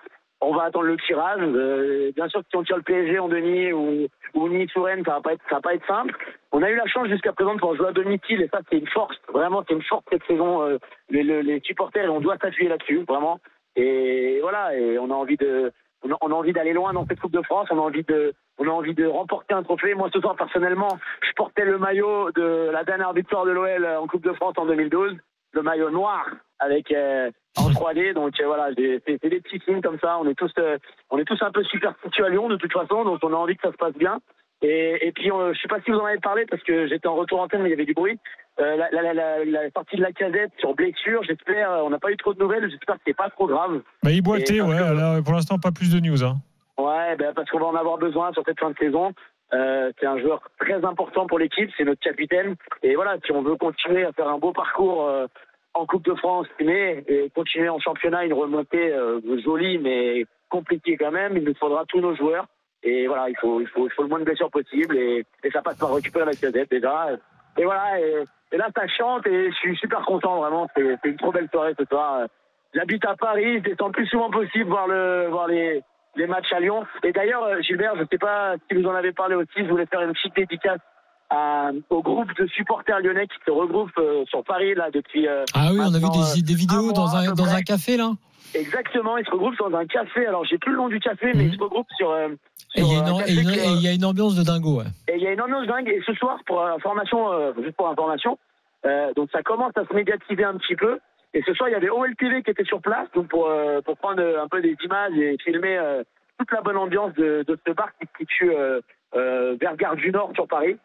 [0.43, 1.39] On va attendre le tirage.
[1.41, 5.03] Euh, bien sûr, si on tire le PSG en demi ou, ou Nice ou Rennes,
[5.05, 6.15] ça va pas être, ça va pas être simple.
[6.51, 8.77] On a eu la chance jusqu'à présent de pouvoir jouer à domicile et ça, c'est
[8.79, 9.15] une force.
[9.31, 10.63] Vraiment, c'est une force cette saison.
[10.63, 10.77] Euh,
[11.09, 13.39] les, les- les supporters, et on doit s'appuyer là-dessus, vraiment.
[13.75, 15.71] Et voilà, et on a envie de,
[16.03, 17.67] on a, on a envie d'aller loin dans cette Coupe de France.
[17.71, 19.93] On a envie de, on a envie de remporter un trophée.
[19.93, 24.07] Moi, ce soir, personnellement, je portais le maillot de la dernière victoire de l'OL en
[24.07, 25.15] Coupe de France en 2012,
[25.53, 26.25] le maillot noir
[26.59, 28.13] avec euh, en 3D.
[28.13, 30.17] Donc euh, voilà, c'est des petits signes comme ça.
[30.19, 30.77] On est tous, euh,
[31.09, 33.55] on est tous un peu superstitieux à Lyon de toute façon, donc on a envie
[33.55, 34.19] que ça se passe bien.
[34.63, 37.07] Et, et puis, euh, je sais pas si vous en avez parlé parce que j'étais
[37.07, 38.19] en retour antenne, mais il y avait du bruit.
[38.59, 41.71] Euh, la, la, la, sortie de la casette sur blessure, j'espère.
[41.71, 42.69] euh, On n'a pas eu trop de nouvelles.
[42.69, 43.81] J'espère que c'est pas trop grave.
[44.03, 44.77] Bah, il boitait, ouais.
[44.77, 46.23] que- Là, pour l'instant, pas plus de news.
[46.23, 46.35] Hein.
[46.77, 49.13] Ouais, ben parce qu'on va en avoir besoin sur cette fin de saison.
[49.53, 52.55] Euh, c'est un joueur très important pour l'équipe, c'est notre capitaine.
[52.83, 55.25] Et voilà, si on veut continuer à faire un beau parcours euh,
[55.73, 60.97] en Coupe de France, mais et continuer en championnat, une remontée euh, jolie mais compliquée
[60.97, 62.45] quand même, il nous faudra tous nos joueurs.
[62.83, 65.51] Et voilà, il faut, il faut, il faut le moins de blessures possible et, et
[65.51, 67.09] ça passe par récupérer la casette déjà.
[67.57, 70.67] Et voilà, et, et là ça chante et je suis super content vraiment.
[70.75, 72.27] C'est c'est une trop belle soirée ce soir.
[72.73, 75.81] J'habite à Paris, je descends le plus souvent possible voir le, voir les,
[76.15, 76.85] les matchs à Lyon.
[77.03, 79.69] Et d'ailleurs, euh, Gilbert, je ne sais pas si vous en avez parlé aussi, je
[79.69, 80.79] voulais faire une petite dédicace
[81.31, 85.27] à- au groupe de supporters lyonnais qui se regroupent euh, sur Paris là depuis.
[85.27, 87.61] euh, Ah oui, on a vu des, euh, des vidéos un dans un, dans un
[87.61, 88.11] café, là.
[88.53, 90.27] Exactement, ils se regroupent dans un café.
[90.27, 91.49] Alors, j'ai plus le nom du café, mais Mhm.
[91.53, 92.11] ils se regroupent sur.
[92.11, 92.27] euh,
[92.75, 94.85] Et il y, a sur une- et il y a ambiance de dingo, ouais.
[95.07, 95.87] et il y a une ambiance dingue.
[95.89, 98.37] Et ce soir, pour information, euh, juste pour information,
[98.85, 100.99] euh, donc ça commence à se médiatiser un petit peu.
[101.33, 103.95] Et ce soir, il y avait OLTV qui était sur place, donc pour, euh, pour
[103.97, 106.03] prendre un peu des images et filmer euh,
[106.37, 108.51] toute la bonne ambiance de, de ce bar qui se situe
[109.13, 110.75] vers Gare du Nord sur Paris.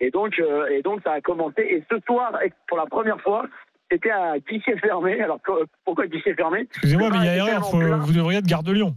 [0.00, 1.62] Et donc, euh, et donc ça a commencé.
[1.62, 2.32] Et ce soir,
[2.68, 3.44] pour la première fois,
[3.90, 5.20] c'était à guichet fermé.
[5.20, 5.38] Alors
[5.84, 6.60] pourquoi guichet fermé?
[6.62, 7.64] Excusez-moi, mais il y a erreur.
[7.70, 8.94] faut- vous devriez être garde de Lyon.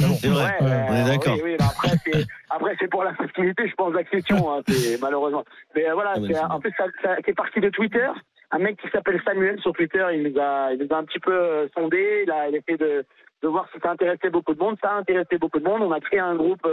[0.00, 0.14] Bon.
[0.14, 1.36] C'est vrai, Ouais, on est d'accord.
[1.44, 4.62] Oui, après, c'est, après, c'est pour la facilité, je pense, d'accession, hein,
[5.02, 5.44] malheureusement.
[5.76, 8.08] Mais euh, voilà, Ah, en plus, ça, ça- c'est parti de Twitter.
[8.52, 11.18] Un mec qui s'appelle Samuel sur Twitter, il nous a, il nous a un petit
[11.20, 12.22] peu euh, sondé.
[12.26, 13.04] Il a, il a essayé de,
[13.42, 14.76] de voir si ça intéressait beaucoup de monde.
[14.82, 15.82] Ça a intéressé beaucoup de monde.
[15.82, 16.66] On a créé un groupe.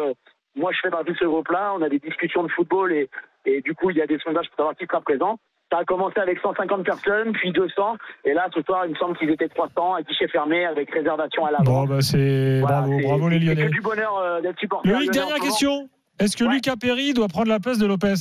[0.56, 1.74] Moi, je fais partie de ce groupe-là.
[1.76, 3.10] On a des discussions de football et,
[3.46, 5.38] et du coup, il y a des sondages pour savoir qui sera présent.
[5.72, 7.98] Ça a commencé avec 150 personnes, puis 200.
[8.26, 11.46] Et là, ce soir, il me semble qu'ils étaient 300 à guichet fermé avec réservation
[11.46, 11.64] à l'avant.
[11.64, 13.66] Bon, bah, c'est Voilà, bravo, c'est- bravo les c'est Lyonnais.
[13.68, 14.90] que du bonheur euh, d'être supporter.
[14.90, 15.88] Loïc, dernière question.
[16.20, 16.54] Est-ce que Ouais.
[16.56, 18.16] Lucas Perry doit prendre la place de Lopez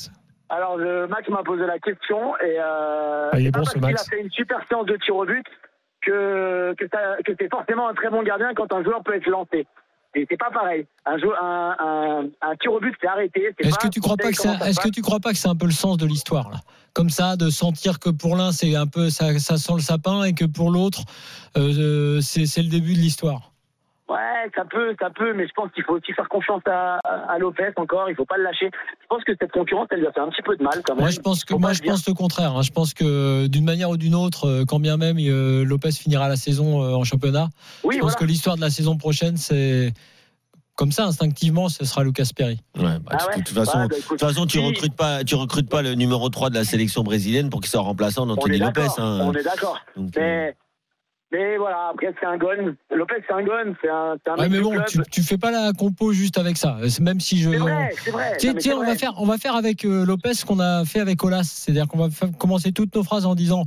[0.51, 3.64] Alors, le Max m'a posé la question et euh, Ah, il est c'est bon, pas
[3.64, 4.07] ce parce qu'il Max.
[4.07, 5.45] a fait une super séance de tir au but
[6.03, 9.67] que, que, que c'est forcément un très bon gardien quand un joueur peut être lancé.
[10.29, 10.87] C'est pas pareil.
[11.07, 13.55] Un, jou- un, un, un tir au but, c'est arrêté.
[13.59, 15.55] Est-ce que tu crois pas que c'est, est-ce que tu crois pas que c'est un
[15.57, 16.61] peu le sens de l'histoire, là?
[16.95, 20.25] Comme ça, de sentir que pour l'un, c'est un peu, ça, ça sent le sapin
[20.25, 21.03] et que pour l'autre,
[21.57, 23.53] euh, c'est, c'est le début de l'histoire.
[24.09, 26.97] Ouais, ça peut, ça peut, mais je pense qu'il faut aussi faire confiance à,
[27.29, 28.09] à Lopez encore.
[28.09, 28.71] Il faut pas le lâcher.
[29.03, 30.94] Je pense que cette concurrence, elle lui a fait un petit peu de mal quand
[30.94, 31.03] même.
[31.03, 31.92] Moi, je pense que, moi, je dire.
[31.92, 32.57] pense le contraire.
[32.57, 32.62] hein.
[32.62, 36.27] Je pense que d'une manière ou d'une autre, euh, quand bien même euh, Lopez finira
[36.29, 37.49] la saison euh, en championnat,
[37.85, 38.16] Oui, je pense voilà.
[38.16, 39.92] que l'histoire de la saison prochaine, c'est
[40.75, 42.61] comme ça instinctivement, ce sera Lucas Perry.
[42.79, 45.35] Ouais, bah, Ah ouais de toute façon, bah, écoute, toute façon, tu recrutes pas, tu
[45.35, 48.57] recrutes pas le numéro 3 de la sélection brésilienne pour qu'il soit remplaçant On d'Anthony
[48.57, 48.87] est Lopez.
[48.97, 49.18] hein.
[49.23, 49.79] On est d'accord.
[49.99, 50.57] Euh, Mais,
[51.31, 52.75] mais voilà, après, c'est un gun.
[52.91, 53.75] Lopez, c'est un gun.
[53.83, 54.87] C'est un, c'est un Ouais, mais bon, club.
[54.87, 56.79] tu, tu fais pas la compo juste avec ça.
[57.01, 57.51] Même si je.
[57.51, 58.37] C'est vrai, c'est vrai.
[58.38, 58.87] Tiens, on vrai.
[58.87, 61.87] va faire, on va faire avec euh, Lopez ce qu'on a fait avec Olas, c'est-à-dire
[61.87, 63.64] qu'on va commencer toutes nos phrases en disant.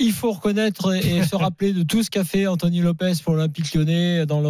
[0.00, 3.72] Il faut reconnaître et se rappeler de tout ce qu'a fait Anthony Lopez pour l'Olympique
[3.72, 4.40] Lyonnais dans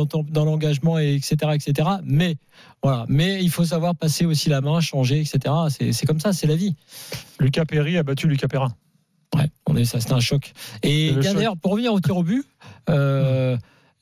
[0.44, 1.86] l'engagement et etc etc.
[2.02, 2.36] Mais
[2.82, 5.54] voilà, mais il faut savoir passer aussi la main, changer etc.
[5.68, 6.74] C'est c'est comme ça, c'est la vie.
[7.40, 8.72] Lucas Perry a battu Lucas Perrin.
[9.34, 10.52] Ouais, on est ça, c'était un choc.
[10.82, 12.44] Et d'ailleurs, pour revenir au tir au but,
[12.88, 13.56] euh,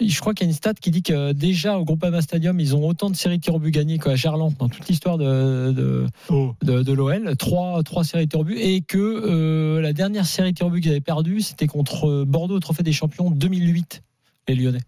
[0.04, 2.74] je crois qu'il y a une stat qui dit que déjà au Groupama Stadium, ils
[2.76, 5.72] ont autant de séries de tirs au but gagnées qu'à Gerland dans toute l'histoire de,
[5.72, 6.54] de, Oh.
[6.62, 7.36] de, de l'OL.
[7.38, 8.58] Trois, trois séries de tirs au but.
[8.58, 12.24] Et que euh, la dernière série de tirs au but qu'ils avaient perdue, c'était contre
[12.24, 14.02] Bordeaux au Trophée des Champions 2008,
[14.48, 14.80] les Lyonnais.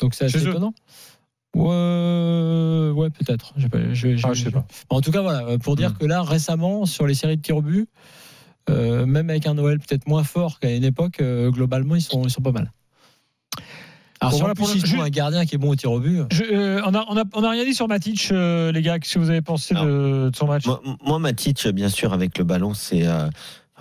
[0.00, 0.74] Donc c'est assez Chez étonnant.
[1.54, 3.52] Ouais, ouais peut-être.
[3.56, 3.66] Je-
[4.24, 4.66] Ah, je sais pas.
[4.90, 5.98] En tout cas, voilà, pour dire Hmm.
[5.98, 7.88] que là, récemment, sur les séries de tirs au but,
[8.70, 12.22] euh, même avec un Noël peut-être moins fort qu'à une époque, euh, globalement, ils sont,
[12.24, 12.70] ils sont pas mal.
[14.20, 16.00] Alors, Bon, si voilà plus, pour le- un gardien qui est bon au tir au
[16.00, 18.80] but, Je, euh, on, a, on, a, on a rien dit sur Matic, euh, les
[18.80, 18.98] gars.
[18.98, 22.38] Qu'est-ce que vous avez pensé de, de son match Moi, moi, Matic, bien sûr, avec
[22.38, 23.28] le ballon, c'est euh,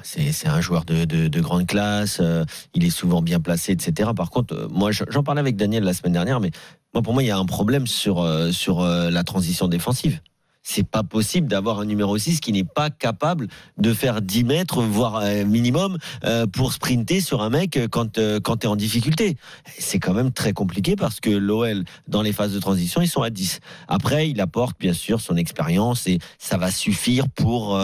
[0.02, 2.18] c'est c'est un joueur de, de, de grande classe.
[2.22, 2.44] euh,
[2.74, 4.10] il est souvent bien placé, etc.
[4.14, 6.52] Par contre, euh, moi, je- j'en parlais avec Daniel la semaine dernière, mais
[6.94, 10.20] moi, pour moi, il y a un problème sur euh, sur euh, la transition défensive.
[10.64, 14.82] C'est pas possible d'avoir un numéro 6 qui n'est pas capable de faire 10 mètres,
[14.82, 18.78] voire euh, minimum, euh, pour sprinter sur un mec euh, quand, quand tu es en
[18.78, 19.36] difficulté.
[19.78, 23.22] C'est quand même très compliqué parce que l'OL, dans les phases de transition, ils sont
[23.22, 23.60] à 10.
[23.90, 27.80] Après, il apporte bien sûr son expérience et ça va suffire pour,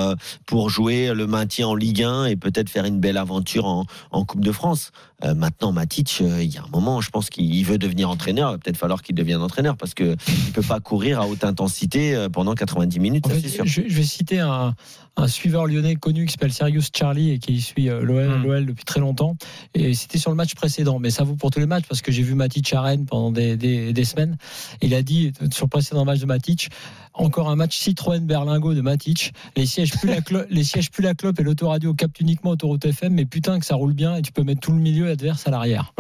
[0.46, 4.24] pour jouer le maintien en Ligue 1 et peut-être faire une belle aventure en, en
[4.24, 4.92] Coupe de France.
[5.26, 8.50] Euh, maintenant, Matic, euh, il y a un moment, je pense qu'il veut devenir entraîneur.
[8.50, 11.44] Il va peut-être falloir qu'il devienne entraîneur parce qu'il ne peut pas courir à haute
[11.44, 13.66] intensité euh, pendant 90 minutes, En ça, fait, c'est sûr.
[13.66, 14.76] je, je vais citer un,
[15.20, 18.44] un suiveur lyonnais connu qui s'appelle Sirius Charlie et qui suit euh, l'OL Mm.
[18.44, 19.36] l'OL depuis très longtemps.
[19.74, 22.12] Et c'était sur le match précédent, mais ça vaut pour tous les matchs parce que
[22.12, 24.38] j'ai vu Matic à Rennes pendant des, des, des semaines.
[24.82, 26.70] Il a dit sur le précédent match de Matic,
[27.14, 29.34] encore un match Citroën Berlingo de Matic.
[29.58, 32.86] Les sièges plus la clope, les sièges plus la clope et l'autoradio captent uniquement autoroute
[32.86, 35.48] FM, mais putain que ça roule bien et tu peux mettre tout le milieu adverse
[35.48, 35.94] à l'arrière.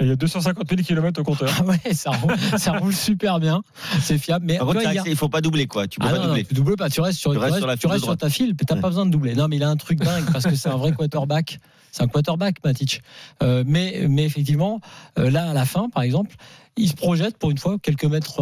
[0.00, 1.50] Il y a 250 000 km au compteur.
[1.58, 3.62] Ah ouais, ça roule, ça roule super bien,
[4.00, 4.44] c'est fiable.
[4.46, 5.88] Mais Par contre, tu il a- il faut pas doubler, quoi.
[5.88, 6.44] Tu peux ah pas non, non, doubler.
[6.44, 8.04] tu doubles pas, tu restes sur, Tu tu restes restes- sur la tu de restes
[8.04, 8.80] sur ta file, t'as Ouais.
[8.80, 9.34] pas besoin de doubler.
[9.34, 11.58] Non, mais il a un truc dingue parce que c'est un vrai quarterback.
[11.90, 13.02] C'est un quarterback, Matic.
[13.42, 14.80] Euh, mais, mais effectivement,
[15.18, 16.36] euh, là, à la fin, par exemple,
[16.76, 18.40] il se projette pour une fois quelques mètres.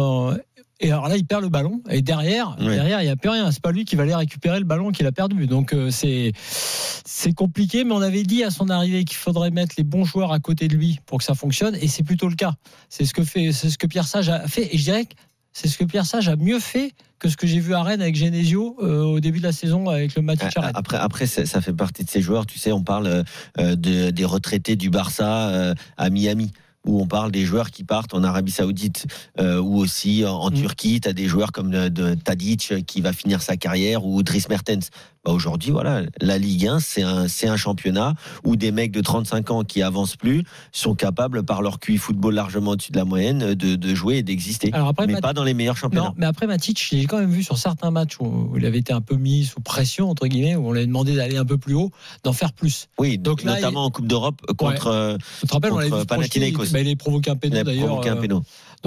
[0.81, 1.81] Euh, et alors là, il perd le ballon.
[1.89, 2.75] Et derrière, Ouais.
[2.75, 3.51] derrière, il n'y a plus rien.
[3.51, 5.47] C'est pas lui qui va aller récupérer le ballon qu'il a perdu.
[5.47, 7.83] Donc euh, c'est c'est compliqué.
[7.83, 10.67] Mais on avait dit à son arrivée qu'il faudrait mettre les bons joueurs à côté
[10.67, 11.75] de lui pour que ça fonctionne.
[11.81, 12.53] Et c'est plutôt le cas.
[12.89, 14.73] C'est ce que fait, c'est ce que Pierre Sage a fait.
[14.73, 15.13] Et je dirais que
[15.53, 18.01] c'est ce que Pierre Sage a mieux fait que ce que j'ai vu à Rennes
[18.03, 20.71] avec Genesio euh, au début de la saison avec le Matic à Rennes.
[20.75, 22.45] Après, après ça fait partie de ces joueurs.
[22.45, 23.23] Tu sais, on parle
[23.57, 26.51] euh, de, des retraités du Barça euh, à Miami.
[26.87, 29.05] Où on parle des joueurs qui partent en Arabie Saoudite
[29.39, 30.53] euh, ou aussi en, en Mm.
[30.53, 30.99] Turquie.
[31.01, 34.23] Tu as des joueurs comme de, de Tadic euh, qui va finir sa carrière ou
[34.23, 34.89] Dries Mertens.
[35.27, 38.13] Bah Aujourd'hui, voilà, la Ligue 1, c'est un, c'est un championnat
[38.45, 42.33] où des mecs de 35 ans qui avancent plus sont capables, par leur QI football
[42.33, 44.71] largement au-dessus de la moyenne, de, de jouer et d'exister.
[44.73, 46.05] Alors après, Mais Mat- pas dans les meilleurs championnats.
[46.07, 48.93] Non, mais après Matic, j'ai quand même vu sur certains matchs où il avait été
[48.93, 51.57] un peu mis sous pression entre guillemets, où on lui a demandé d'aller un peu
[51.57, 51.91] plus haut,
[52.23, 52.87] d'en faire plus.
[52.97, 54.87] Oui, Donc là, notamment en Coupe d'Europe contre.
[54.87, 55.17] euh,
[55.49, 56.63] rappelles, on Contre Panathinaikos.
[56.67, 57.87] il, bah, il avait provoqué un péno a d'ailleurs.
[57.87, 58.43] provoqué un euh, péno.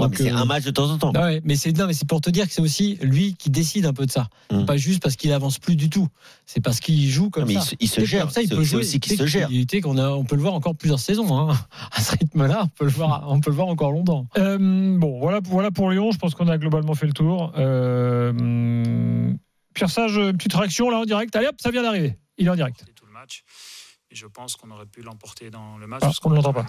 [0.09, 1.11] Ouais, c'est euh, un match de temps en temps.
[1.15, 3.49] Ah ouais, mais c'est non, mais c'est pour te dire que c'est aussi lui qui
[3.49, 4.27] décide un peu de ça.
[4.51, 4.65] Mm.
[4.65, 6.07] Pas juste parce qu'il avance plus du tout.
[6.45, 7.61] C'est parce qu'il joue comme Non, mais ça.
[7.61, 8.21] il se- il se Et gère.
[8.21, 8.79] Comme ça, il peut jouer.
[8.81, 9.49] aussi qu'il se gère.
[9.83, 11.37] qu'on a, on peut le voir encore plusieurs saisons.
[11.37, 11.55] Hein.
[11.91, 14.27] À ce rythme-là, on peut le voir, on peut le voir encore longtemps.
[14.37, 14.57] Euh,
[14.97, 16.11] bon, voilà, voilà pour Lyon.
[16.11, 17.51] Je pense qu'on a globalement fait le tour.
[17.57, 19.37] Euh, hum,
[19.73, 21.35] Pierre Sage, petite réaction là en direct.
[21.35, 22.17] Allez hop, ça vient d'arriver.
[22.37, 22.83] Il est en direct.
[22.95, 23.43] tout le match.
[24.11, 26.01] Et je pense qu'on aurait pu l'emporter dans le match.
[26.03, 26.61] Ah, parce on ne l'entend pas.
[26.61, 26.65] un,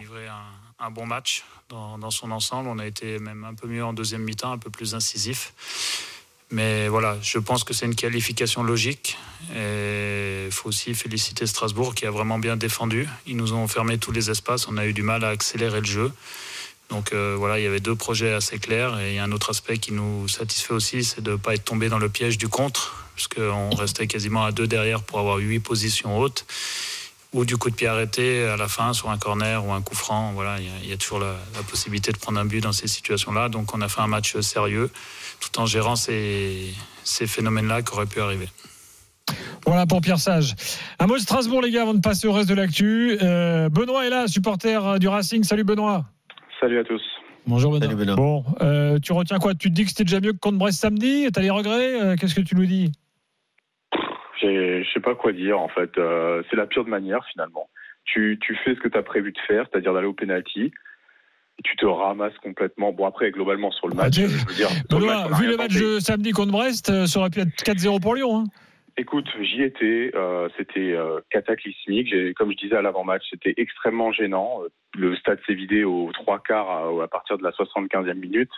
[0.83, 2.69] un bon match dans, son ensemble.
[2.69, 5.55] On a été même un peu mieux en deuxième mi-temps, un peu plus incisif.
[6.51, 9.17] Mais voilà, je pense que c'est une qualification logique.
[9.51, 13.09] Il faut aussi féliciter Strasbourg qui a vraiment bien défendu.
[13.27, 14.69] Ils nous ont fermé tous les espaces.
[14.69, 16.13] On a eu du mal à accélérer le jeu.
[16.91, 18.99] Donc euh, voilà, il y avait deux projets assez clairs.
[19.01, 21.55] Et il y a un autre aspect qui nous satisfait aussi, c'est de ne pas
[21.55, 25.39] être tombé dans le piège du contre, puisqu'on restait quasiment à deux derrière pour avoir
[25.39, 26.45] huit positions hautes.
[27.33, 29.95] Ou du coup de pied arrêté à la fin sur un corner ou un coup
[29.95, 30.33] franc.
[30.35, 32.61] Voilà, il y a, il y a toujours la, la possibilité de prendre un but
[32.61, 33.49] dans ces situations-là.
[33.49, 34.91] Donc on a fait un match sérieux,
[35.41, 38.49] tout en gérant ces, ces phénomènes-là qui auraient pu arriver.
[39.65, 40.55] Voilà pour Pierre Sage.
[40.99, 43.17] Un mot de Strasbourg, les gars, avant de passer au reste de l'actu.
[43.23, 45.43] Euh, Benoît est là, supporter du Racing.
[45.45, 46.05] Salut Benoît.
[46.61, 47.01] Salut à tous.
[47.47, 47.87] Bonjour Benoît.
[47.87, 48.17] Salut Benoît.
[48.17, 49.55] Bon, euh, tu retiens quoi?
[49.55, 51.29] Tu te dis que c'était déjà mieux que contre Brest samedi?
[51.33, 52.03] T'as des regrets?
[52.03, 52.93] Euh, Qu'est-ce que tu nous dis?
[54.43, 55.97] Je sais pas quoi dire en fait.
[55.99, 57.69] Euh, c'est la pire de manière finalement.
[58.05, 60.73] Tu, tu fais ce que tu as prévu de faire, c'est-à-dire d'aller au penalty.
[61.59, 62.93] Et tu te ramasses complètement.
[62.93, 64.69] Bon après globalement sur le match, je veux dire.
[65.39, 68.39] vu le match de samedi contre Brest, euh, ça aurait pu être 4-0 pour Lyon.
[68.41, 68.45] hein.
[68.99, 70.11] Écoute, j'y étais.
[70.15, 70.95] euh, c'était
[71.31, 72.13] cataclysmique.
[72.37, 74.61] Comme je disais à l'avant-match, c'était extrêmement gênant.
[74.95, 78.51] Le stade s'est vidé aux trois quarts à, à partir de la 75e minute.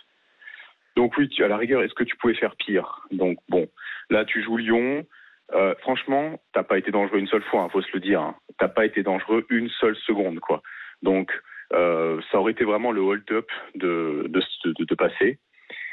[0.97, 3.01] Donc oui, tu- à la rigueur, est-ce que tu pouvais faire pire?
[3.13, 3.69] Donc bon,
[4.11, 5.05] là tu joues Lyon.
[5.53, 8.21] Euh, franchement, t'as pas été dangereux une seule fois, il faut se le dire.
[8.21, 8.37] hein.
[8.59, 10.63] t'as pas été dangereux une seule seconde, quoi.
[11.03, 11.31] Donc,
[11.73, 15.39] euh, ça aurait été vraiment le hold-up de, de, de, de, passer.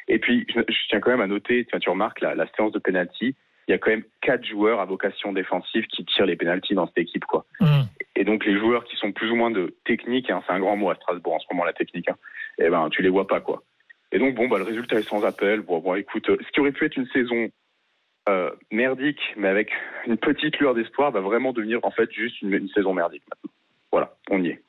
[0.08, 2.80] Et puis, je, je, tiens quand même à noter, tu remarques la, la séance de
[2.80, 3.36] penalty,
[3.68, 6.88] il y a quand même quatre joueurs à vocation défensive qui tirent les pénalties dans
[6.88, 7.46] cette équipe, quoi.
[7.60, 7.82] Mmh.
[8.16, 10.76] Et donc les joueurs qui sont plus ou moins de technique, hein, c'est un grand
[10.76, 12.18] mot à Strasbourg en ce moment la technique, hein,
[12.58, 13.64] et ben tu les vois pas, quoi.
[14.12, 15.62] Et donc bon, bah le résultat est sans appel.
[15.62, 17.50] Bon, bon écoute, ce qui aurait pu être une saison
[18.30, 19.72] euh, merdique, mais avec
[20.08, 23.24] une petite lueur d'espoir, va vraiment devenir en fait juste une, une saison merdique.
[23.30, 23.52] Maintenant.
[23.92, 24.62] Voilà, on y est.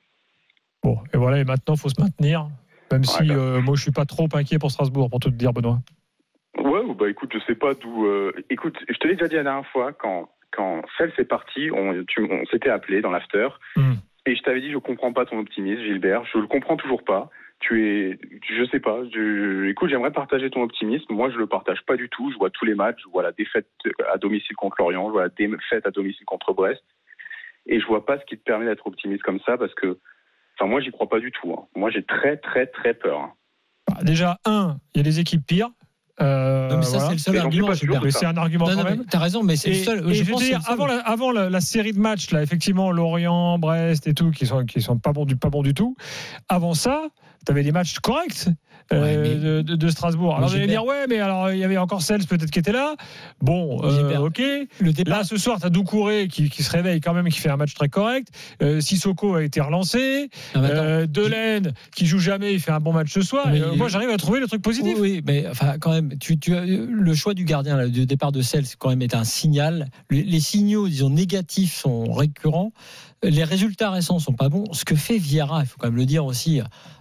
[0.82, 2.48] Bon, et voilà, et maintenant, il faut se maintenir,
[2.90, 5.52] même si euh, moi, je suis pas trop inquiet pour Strasbourg, pour tout te dire,
[5.52, 5.78] Benoît.
[6.58, 8.06] Ouais, bah écoute, je sais pas d'où.
[8.06, 11.70] Euh, écoute, je te l'ai déjà dit la dernière fois, quand, quand Celle s'est parti,
[11.72, 13.94] on, on s'était appelé dans l'after, Hmm.
[14.26, 17.30] et je t'avais dit, je comprends pas ton optimisme, Gilbert, je le comprends toujours pas.
[17.62, 18.18] Tu es,
[18.56, 18.98] je sais pas.
[19.14, 21.06] Je, écoute, j'aimerais partager ton optimisme.
[21.10, 22.30] Moi, je le partage pas du tout.
[22.32, 22.98] Je vois tous les matchs.
[23.04, 23.68] Je vois la défaite
[24.12, 25.06] à domicile contre Lorient.
[25.06, 26.82] Je vois la défaite à domicile contre Brest.
[27.66, 29.98] Et je vois pas ce qui te permet d'être optimiste comme ça parce que,
[30.58, 31.52] enfin, moi, j'y crois pas du tout.
[31.56, 31.62] hein.
[31.76, 33.20] Moi, j'ai très, très, très peur.
[33.20, 33.32] hein.
[33.88, 35.70] Bah, Déjà, un, il y a des équipes pires.
[36.20, 37.06] Euh, Non, mais ça, voilà.
[37.06, 38.10] c'est le seul Mais argument.
[38.10, 39.04] c'est un argument Non, quand non, même.
[39.08, 39.98] t'as raison, mais c'est le seul.
[40.10, 42.42] et je je veux pense dire, avant, la, avant la, la série de matchs, là,
[42.42, 45.72] effectivement, Lorient, Brest et tout, qui sont, qui sont pas bons du, pas bons du
[45.74, 45.96] tout.
[46.48, 47.08] Avant ça,
[47.50, 48.46] avais des matchs corrects
[48.92, 50.36] euh, Ouais, de, Strasbourg.
[50.36, 52.94] Alors, Gilbert- dire, ouais, mais alors, il y avait encore Sels peut-être qui était là.
[53.40, 54.42] Bon, euh, ok.
[54.80, 55.18] Le départ.
[55.18, 57.56] Là, ce soir, tu as Doucouré qui, qui se réveille quand même, qui fait un
[57.56, 58.28] match très correct.
[58.60, 60.28] Euh, Sissoko a été relancé.
[60.54, 60.62] Non.
[60.64, 63.54] Euh, Delaine, qui joue jamais, il fait un bon match ce soir.
[63.54, 64.96] Et, moi, j'arrive à trouver le truc positif.
[64.98, 68.04] Oui, oui, mais enfin, quand même, tu, tu as- le choix du gardien, là, du
[68.04, 69.86] départ de Cels, quand même, est un signal.
[70.10, 72.72] Les, les signaux, disons, négatifs sont récurrents.
[73.24, 74.64] Les résultats récents sont pas bons.
[74.72, 76.60] Ce que fait Vieira, il faut quand même le dire aussi,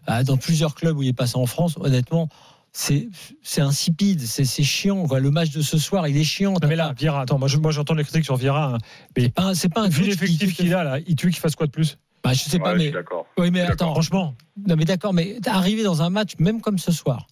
[0.10, 2.30] euh, dans plusieurs clubs où il est passé en France, honnêtement,
[2.74, 3.10] c'est
[3.42, 5.08] c'est insipide, c'est c'est chiant.
[5.08, 5.20] quoi.
[5.20, 6.54] Le match de ce soir, il est chiant.
[6.62, 8.76] Non, mais là, Vieira, attends, moi, je- moi j'entends les critiques sur Vieira.
[8.76, 8.78] hein.
[9.18, 11.32] Mais c'est pas, c'est pas un vu l'effectif qui- qu'il a, là, il tu veux
[11.32, 11.98] qu'il fasse quoi de plus?
[12.24, 12.94] Bah, je sais pas, Ouais, mais
[13.40, 13.74] oui, mais D'accord.
[13.74, 14.36] attends, Franchement,
[14.68, 17.26] Non, mais d'accord, mais arriver dans un match, même comme ce soir,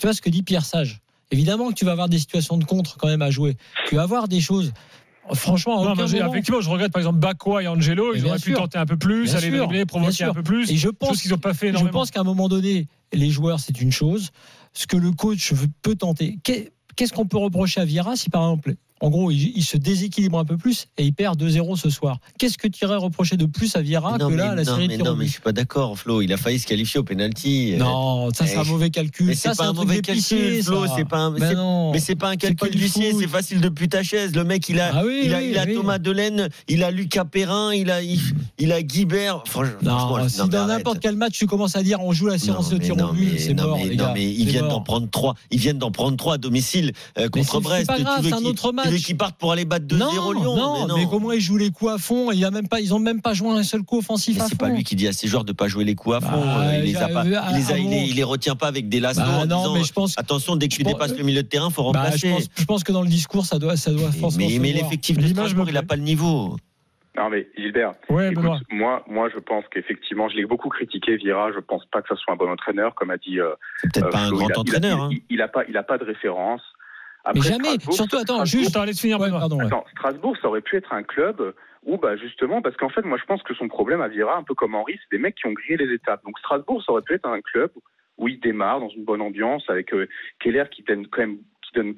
[0.00, 1.00] tu vois ce que dit Pierre Sage?
[1.30, 3.56] Évidemment que tu vas avoir des situations de contre quand même à jouer.
[3.88, 4.72] Tu vas avoir des choses.
[5.34, 8.78] Franchement, Non, mais effectivement, je regrette par exemple Bakwa et Angelo, ils auraient pu tenter
[8.78, 10.70] un peu plus, Bien aller dribbler, provoquer un peu plus.
[10.70, 13.60] Et je pense, qu'ils n'ont pas fait je pense qu'à un moment donné, les joueurs,
[13.60, 14.30] c'est une chose.
[14.72, 16.38] Ce que le coach peut tenter.
[16.44, 19.76] Qu'est- Qu'est-ce qu'on peut reprocher à Vieira si par exemple, en gros, il, il se
[19.76, 23.36] déséquilibre un peu plus et il perd 2-0 ce soir Qu'est-ce que tu irais reprocher
[23.36, 25.32] de plus à Vieira non, que mais, là, la non, série mais non, mais je
[25.32, 26.22] suis pas d'accord, Flo.
[26.22, 27.74] Il a failli se qualifier au penalty.
[27.74, 29.26] Euh, Non, ça c'est un mauvais calcul.
[29.26, 30.84] Mais Ça, c'est pas un mauvais calcul, Flo.
[30.96, 31.30] C'est pas un.
[31.30, 31.92] Mais c'est- non.
[31.92, 34.34] Mais c'est pas un calcul d'huissier, c'est facile depuis ta chaise.
[34.34, 35.74] Le mec, il a, Ah il a, il.
[35.74, 39.42] Thomas Delaine, il a Lucas Perrin, il a, il, a Guibert.
[39.46, 42.70] Franchement, si mais dans n'importe quel match tu commences à dire on joue la séance
[42.70, 44.80] de mais tir au but, mais- c'est non, mort, mais- non, mais ils viennent d'en
[44.80, 45.34] prendre trois.
[45.50, 47.80] Ils viennent d'en prendre trois à domicile euh, Mais contre Brest.
[47.90, 48.85] c'est pas grave, c'est un autre match.
[48.86, 51.56] Tu veux qu'ils partent pour aller battre 2-0 non, Lyon non, mais, comment ils jouent
[51.56, 53.62] les coups à fond Il y a même pas, ils ont même pas joué un
[53.62, 54.56] seul coup offensif Mais c'est fond.
[54.56, 56.40] pas lui qui dit à ses joueurs de pas jouer les coups à fond.
[56.40, 58.04] Bah, euh, il les a j'ai- pas, il les, a- à- à il les- mon-
[58.06, 60.56] il les retient pas avec des lassos Bah en non, disant, mais je pense- attention
[60.56, 62.28] dès que tu pense- dépasses le milieu de terrain, faut Bah, remplacer.
[62.28, 64.72] je, pense, je pense que dans le discours, ça doit, ça doit forcément mais mais
[64.72, 66.56] l'effectif de Strasbourg, il a pas le niveau.
[67.18, 68.60] Non mais Gilbert, Ouais, écoute, Benoît.
[68.70, 71.50] moi, moi je pense qu'effectivement, je l'ai beaucoup critiqué Vieira.
[71.50, 73.40] Je pense pas que ce soit un bon entraîneur, comme a dit.
[73.40, 75.02] euh, C'est peut-être euh, pas un grand Il a- il a- entraîneur.
[75.04, 75.08] hein.
[75.10, 76.60] Il, il a pas, il a pas de référence.
[77.34, 78.76] Mais jamais, Strasbourg, surtout, attends, Strasbourg- juste.
[78.76, 79.66] Attends, laisse finir, Ouais, pardon, ouais.
[79.66, 83.18] Attends, Strasbourg, ça aurait pu être un club où, bah, justement, parce qu'en fait, moi,
[83.20, 85.46] je pense que son problème à Vieira, un peu comme Henri, c'est des mecs qui
[85.46, 86.22] ont grillé les étapes.
[86.24, 87.70] Donc, Strasbourg, ça aurait pu être un club
[88.18, 90.08] où il démarre dans une bonne ambiance avec euh,
[90.40, 91.94] Keller qui donne quand même, qui donne,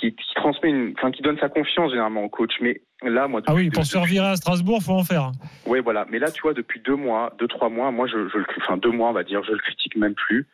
[0.00, 2.52] qui, qui transmet une, enfin, qui donne sa confiance généralement au coach.
[2.60, 5.32] Mais là, moi, Ah oui, pour se faire virer à Strasbourg, faut en faire.
[5.66, 6.06] oui, voilà.
[6.10, 8.76] Mais là, tu vois, depuis deux mois, deux, trois mois, moi, je, je le, enfin,
[8.76, 10.46] deux mois, on va dire, je le critique même plus.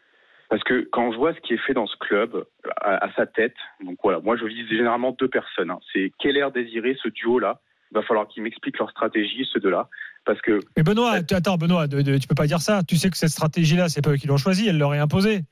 [0.50, 2.44] Parce que quand je vois ce qui est fait dans ce club,
[2.80, 3.54] à, à sa tête,
[3.84, 5.70] donc voilà, moi, je vise généralement deux personnes.
[5.70, 5.80] hein.
[5.92, 7.60] C'est Keller désiré, ce duo-là.
[7.90, 9.88] Il va falloir qu'ils m'expliquent leur stratégie, ceux deux-là.
[10.24, 12.82] Parce que, Mais Benoît, attends, Benoît, tu peux pas dire ça.
[12.82, 15.42] Tu sais que cette stratégie-là, c'est pas eux qui l'ont choisie, elle leur est imposée.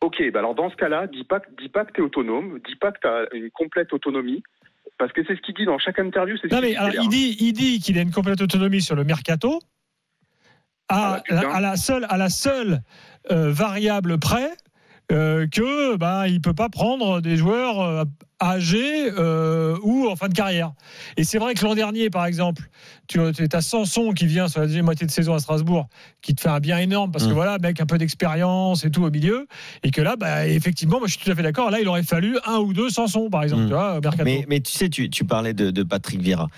[0.00, 2.60] ok, bah alors dans ce cas-là, dis pas, que- dis pas que tu es autonome,
[2.66, 4.42] dis pas que tu as une complète autonomie.
[4.98, 6.36] Parce que c'est ce qu'il dit dans chaque interview.
[6.36, 9.04] ce Non, mais alors, il dit, il dit qu'il a une complète autonomie sur le
[9.04, 9.60] mercato.
[10.90, 12.80] Ah à la seule, à la seule
[13.30, 14.50] euh, variable près
[15.12, 18.04] euh, que bah, il peut pas prendre des joueurs euh,
[18.40, 20.72] âgés euh, ou en fin de carrière.
[21.16, 22.68] Et c'est vrai que l'an dernier, par exemple,
[23.08, 25.88] tu as Sanson qui vient sur la deuxième moitié de saison à Strasbourg,
[26.22, 27.34] qui te fait un bien énorme parce que Mm.
[27.34, 29.46] voilà, mec, un peu d'expérience et tout au milieu,
[29.82, 31.70] et que là, bah, effectivement, moi je suis tout à fait d'accord.
[31.70, 33.66] Là, il aurait fallu un ou deux Sanson, par exemple, Mm.
[33.68, 34.24] tu vois, au mercato.
[34.24, 36.48] Mais, mais tu sais, tu, tu parlais de, de Patrick Vieira.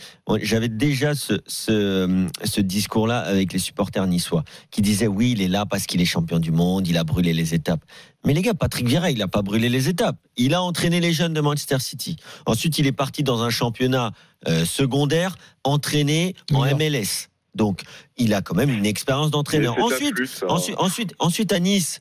[0.43, 5.49] J'avais déjà ce, ce, ce discours-là avec les supporters niçois qui disaient oui, il est
[5.49, 7.81] là parce qu'il est champion du monde, il a brûlé les étapes.
[8.27, 10.17] Mais les gars, Patrick Vieira, il n'a pas brûlé les étapes.
[10.37, 12.17] Il a entraîné les jeunes de Manchester Manchester City.
[12.47, 14.13] Ensuite, il est parti dans un championnat
[14.49, 16.65] euh, secondaire, entraîné en.
[16.77, 17.29] MLS.
[17.55, 17.83] Donc,
[18.17, 19.77] il a quand même une expérience d'entraîneur.
[19.79, 20.47] Ensuite, plus, hein.
[20.49, 22.01] ensuite, ensuite, ensuite, à Nice,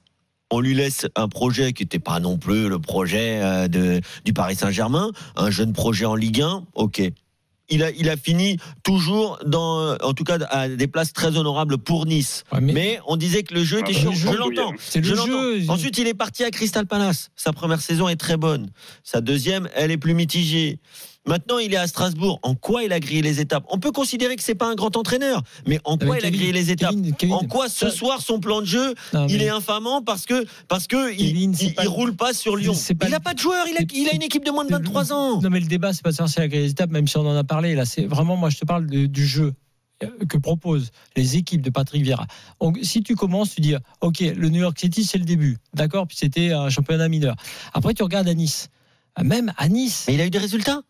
[0.51, 4.33] on lui laisse un projet qui n'était pas non plus le projet euh, de, du
[4.33, 7.01] Paris Saint-Germain, un jeune projet en Ligue 1, ok.
[7.69, 11.77] Il a, il a fini toujours dans, en tout cas, à des places très honorables
[11.77, 12.43] pour Nice.
[12.51, 14.09] Ouais, mais- mais, on disait que le jeu Ah était chiant.
[14.09, 14.73] le Je jeu, l'entends.
[14.79, 15.31] C'est Je le l'entends.
[15.31, 15.61] jeu.
[15.69, 17.29] Ensuite, il est parti à Crystal Palace.
[17.35, 18.69] Sa première saison est très bonne.
[19.03, 20.79] Sa deuxième, elle est plus mitigée.
[21.27, 22.39] Maintenant, il est à Strasbourg.
[22.43, 23.63] En quoi il a grillé les étapes?
[23.69, 26.31] On peut considérer que c'est pas un grand entraîneur, mais en quoi mais il a
[26.31, 26.91] grillé les étapes?
[26.91, 30.25] Kevin, Kevin, En quoi ce soir son plan de jeu Non, il est infamant parce
[30.25, 32.73] que parce que il, Kevin, c'est il- pas- il roule pas sur Lyon.
[32.97, 33.65] pas- il a pas de joueur.
[33.67, 35.41] Il a, c'est- il a une équipe de moins de c'est- 23 ans.
[35.41, 37.07] Non, mais le débat, c'est pas de savoir si elle a gagné les étapes, même
[37.07, 37.75] si on en a parlé.
[37.75, 39.53] Là, c'est vraiment, moi, je te parle de- du jeu
[40.01, 42.25] euh, que proposent les équipes de Patrick Vieira.
[42.61, 45.57] Donc, si tu commences, tu dis, OK, le New York City, c'est le début.
[45.73, 46.07] D'accord?
[46.07, 47.35] Puis c'était un championnat mineur.
[47.73, 48.69] Après, tu regardes à Nice.
[49.21, 50.05] Même à Nice.
[50.07, 50.81] Mais il a eu des résultats?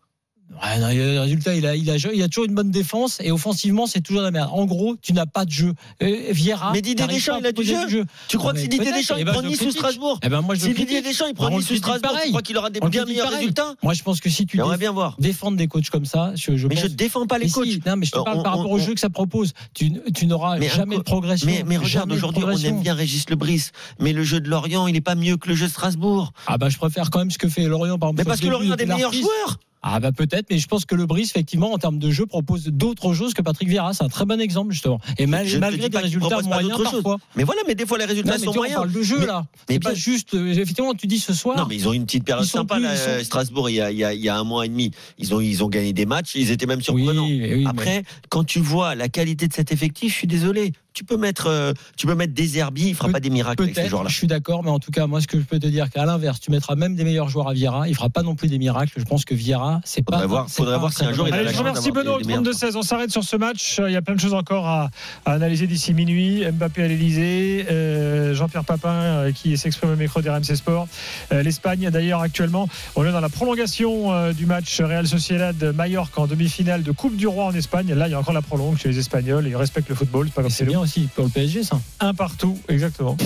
[0.50, 3.18] Ouais, non, il le résultat, il a, il, a, il a toujours une bonne défense
[3.22, 4.50] et offensivement, c'est toujours la merde.
[4.52, 5.74] En gros, tu n'as pas de jeu.
[6.02, 6.72] Euh, Vieira.
[6.72, 8.04] Mais Didier Deschamps, il a du jeu.
[8.26, 9.62] Tu crois Non, que si Didier peut-être, Deschamps eh il ben, prend je le Nice
[9.62, 9.70] ou.
[9.70, 11.02] Strasbourg Eh ben, moi, je Si Didier.
[11.02, 13.38] Deschamps il prend Nice ou Strasbourg, tu crois qu'il aura des On bien meilleurs pareil.
[13.38, 15.14] résultats Moi, je pense que si tu déf- bien voir.
[15.20, 17.68] défendre des coachs comme ça, je, je Mais pense je défends pas les mais coachs.
[17.68, 19.08] si, non, mais je te Euh, parle on- par rapport on- au jeu que ça
[19.10, 19.52] propose.
[19.72, 21.46] Tu, tu n'auras jamais de progression.
[21.66, 23.68] Mais, regarde, aujourd'hui, on aime bien Régis Lebris.
[24.00, 26.32] Mais le jeu de Lorient, il est pas mieux que le jeu de Strasbourg.
[26.48, 28.18] Ah bah je préfère quand même ce que fait Lorient par exemple.
[28.18, 29.58] Mais parce que Lorient a des de meilleurs joueurs.
[29.82, 32.64] Ah bah peut-être, mais je pense que le Brice effectivement en termes de jeu propose
[32.66, 33.94] d'autres choses que Patrick Vieira.
[33.94, 35.00] C'est un très bon exemple justement.
[35.16, 37.16] Et mal- malgré des résultats moyens parfois.
[37.34, 38.76] Mais voilà, mais des fois, les Non, résultats mais sont vois, on moyens.
[38.76, 39.46] parle de jeu Mais- là.
[39.70, 40.34] mais bien- pas juste.
[40.34, 41.56] euh, Effectivement, tu dis ce soir.
[41.56, 43.80] Non, mais ils ont une petite période sympa, plus- là, ils sont- Strasbourg, il y,
[43.80, 44.90] a, il, y a, il y a un mois et demi.
[45.18, 47.24] Ils ont, ils ont gagné des matchs, ils étaient même surprenants.
[47.24, 50.72] Oui, oui, mais- Après, quand tu vois la qualité de cet effectif, je suis désolé.
[51.00, 53.62] Tu peux mettre, euh, tu peux mettre des Herbies, il fera Peut- pas des miracles
[53.62, 54.10] avec ces Peut-être, joueurs-là.
[54.10, 56.04] je suis d'accord, mais en tout cas, moi, ce que je peux te dire, qu'à
[56.04, 58.58] l'inverse, tu mettras même des meilleurs joueurs à Vieira, il fera pas non plus des
[58.58, 58.92] miracles.
[58.98, 60.12] Je pense que Vieira, c'est pas.
[60.16, 62.42] Faudrait voir- faudrait pas voir si un jour Allez, je remercie Benoît au des meilleurs
[62.42, 62.76] 32-16.
[62.76, 63.80] On s'arrête sur ce match.
[63.86, 64.90] Il y a plein de choses encore à,
[65.24, 66.44] à analyser d'ici minuit.
[66.52, 70.86] Mbappé à l'Elysée, euh, Jean-Pierre Papin euh, qui s'exprime au micro d'RMC Sport.
[71.32, 76.26] Euh, L'Espagne, d'ailleurs, actuellement, on est dans la prolongation euh, du match Real Sociedad-Mallorca en
[76.26, 77.94] demi-finale de Coupe du Roi en Espagne.
[77.94, 79.46] Là, il y a encore la prolongue chez les Espagnols.
[79.48, 80.26] Ils respectent le football.
[80.26, 80.80] C'est pas comme C'est bien.
[80.90, 81.80] Aussi pour le PSG, ça.
[82.00, 83.16] Un partout, exactement.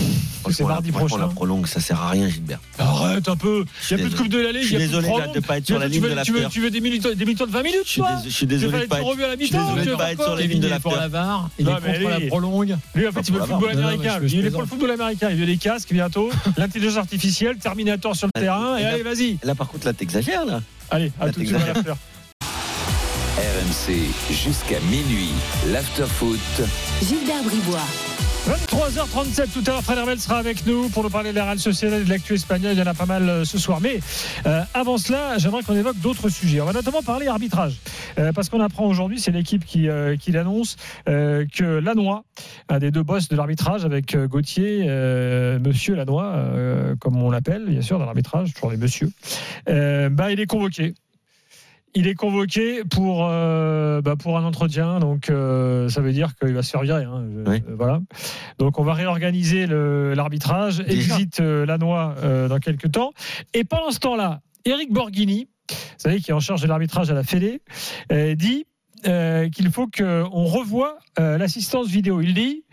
[0.51, 1.19] C'est mardi la- prochain.
[1.19, 2.61] la prolongue, ça sert à rien, Gilbert.
[2.79, 3.65] Arrête un peu.
[3.91, 4.19] Il n'y a plus de.
[4.19, 4.63] Coupe de la Ligue.
[4.63, 6.49] Je suis de désolé, de pas être sur la Tu ligne veux- de tu veux,
[6.49, 7.03] tu veux des minutes
[7.47, 9.45] de 20 minutes, toi je suis désolé de les pas être, à la je suis
[9.45, 12.77] mi-temps, désolé tu de sur les est pour la VAR, il est contre la prolongue.
[12.95, 13.75] Lui, en fait, il veut le pour la football.
[13.75, 14.21] Non, non, américain.
[14.29, 15.29] Il est pour le football américain.
[15.31, 18.77] Il veut des casques bientôt, l'intelligence artificielle, Terminator sur le terrain.
[18.77, 19.39] Et allez, vas-y.
[19.43, 20.61] Là, par contre, là, t'exagères, là.
[20.91, 21.57] Allez, à tout de suite.
[23.65, 23.95] RMC
[24.31, 25.33] jusqu'à minuit.
[25.73, 26.39] L'afterfoot.
[27.03, 27.79] Gilbert Bribois.
[28.47, 31.59] 23h37, tout à l'heure, Fred Hermel sera avec nous pour nous parler de la Real
[31.59, 32.73] Sociedad et de l'actu espagnol.
[32.75, 33.81] Il y en a pas mal euh, ce soir.
[33.81, 34.01] Mais
[34.45, 36.61] euh, avant cela, j'aimerais qu'on évoque d'autres sujets.
[36.61, 37.79] On va notamment parler arbitrage.
[38.19, 40.77] Euh, parce qu'on apprend aujourd'hui, c'est l'équipe qui, euh, qui l'annonce,
[41.09, 42.25] euh, que Lanois,
[42.69, 47.31] un des deux boss de l'arbitrage avec euh, Gauthier, euh, monsieur Lanois, euh, comme on
[47.31, 49.11] l'appelle, bien sûr, dans l'arbitrage, toujours les messieurs,
[49.71, 50.95] euh, bah, il est convoqué.
[51.97, 56.53] Il est convoqué pour, euh, bah, pour un entretien, donc euh, ça veut dire qu'il
[56.53, 57.05] va se faire virer.
[57.05, 57.25] hein.
[57.47, 57.63] Je- Oui.
[57.69, 58.01] euh, voilà.
[58.59, 60.81] Donc on va réorganiser l'arbitrage.
[60.89, 62.15] Exit euh, Lannoy
[62.49, 63.13] dans quelques temps.
[63.53, 67.15] Et pendant ce temps-là, Eric Borghini, vous savez, qui est en charge de l'arbitrage à
[67.15, 67.63] la Fédé,
[68.37, 68.67] dit
[69.05, 72.21] qu'il faut qu'on revoie l'assistance vidéo.
[72.23, 72.65] Il dit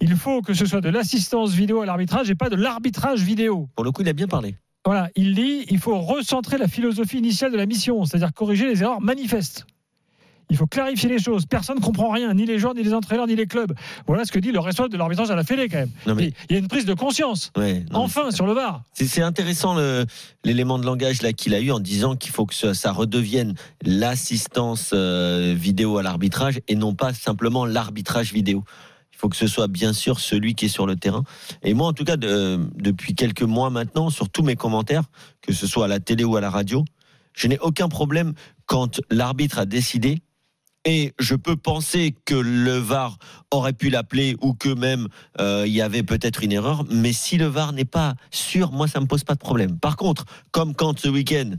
[0.00, 3.68] il faut que ce soit de l'assistance vidéo à l'arbitrage et pas de l'arbitrage vidéo.
[3.76, 4.56] Pour le coup, il a bien parlé.
[4.84, 8.82] Voilà, il dit il faut recentrer la philosophie initiale de la mission, c'est-à-dire corriger les
[8.82, 9.66] erreurs manifestes.
[10.50, 11.46] Il faut clarifier les choses.
[11.46, 13.72] Personne ne comprend rien, ni les joueurs, ni les entraîneurs, ni les clubs.
[14.06, 15.90] Voilà ce que dit le responsable de l'arbitrage à la Fédé quand même.
[16.06, 17.50] Non, mais, Et Il y a une prise de conscience.
[17.56, 18.82] ouais, non, Enfin, sur le VAR.
[18.92, 19.76] C'est intéressant
[20.44, 23.54] l'élément de langage là qu'il a eu en disant qu'il faut que ça, ça redevienne
[23.82, 28.64] l'assistance euh, vidéo à l'arbitrage et non pas simplement l'arbitrage vidéo.
[29.14, 31.22] Il faut que ce soit bien sûr celui qui est sur le terrain.
[31.62, 35.04] Et moi, en tout cas, de- depuis quelques mois maintenant, sur tous mes commentaires,
[35.40, 36.84] que ce soit à la télé ou à la radio,
[37.32, 38.34] je n'ai aucun problème
[38.66, 40.18] quand l'arbitre a décidé.
[40.84, 43.16] Et je peux penser que le VAR
[43.50, 45.08] aurait pu l'appeler ou que même
[45.40, 46.84] euh, il y avait peut-être une erreur.
[46.90, 49.78] Mais si le VAR n'est pas sûr, moi, ça me pose pas de problème.
[49.78, 51.52] Par contre, comme quand ce week-end,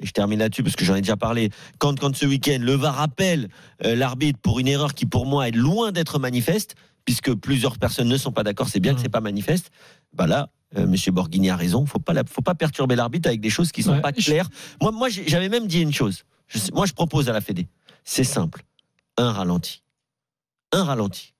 [0.00, 2.74] et je termine là-dessus parce que j'en ai déjà parlé, quand, quand ce week-end, le
[2.74, 3.48] VAR appelle
[3.84, 6.76] euh, l'arbitre pour une erreur qui, pour moi, est loin d'être manifeste,
[7.08, 9.70] puisque plusieurs personnes ne sont pas d'accord, c'est bien que c'est pas manifeste,
[10.12, 13.40] bah là, euh, Monsieur Borghini a raison, faut pas, la- faut pas perturber l'arbitre avec
[13.40, 14.02] des choses qui sont Ouais.
[14.02, 14.50] pas claires.
[14.82, 16.24] Moi, j'avais même dit une chose.
[16.48, 17.66] Je sais- moi, je propose à la Fédé,
[18.04, 18.62] c'est simple,
[19.16, 19.82] un ralenti,
[20.72, 21.32] un ralenti.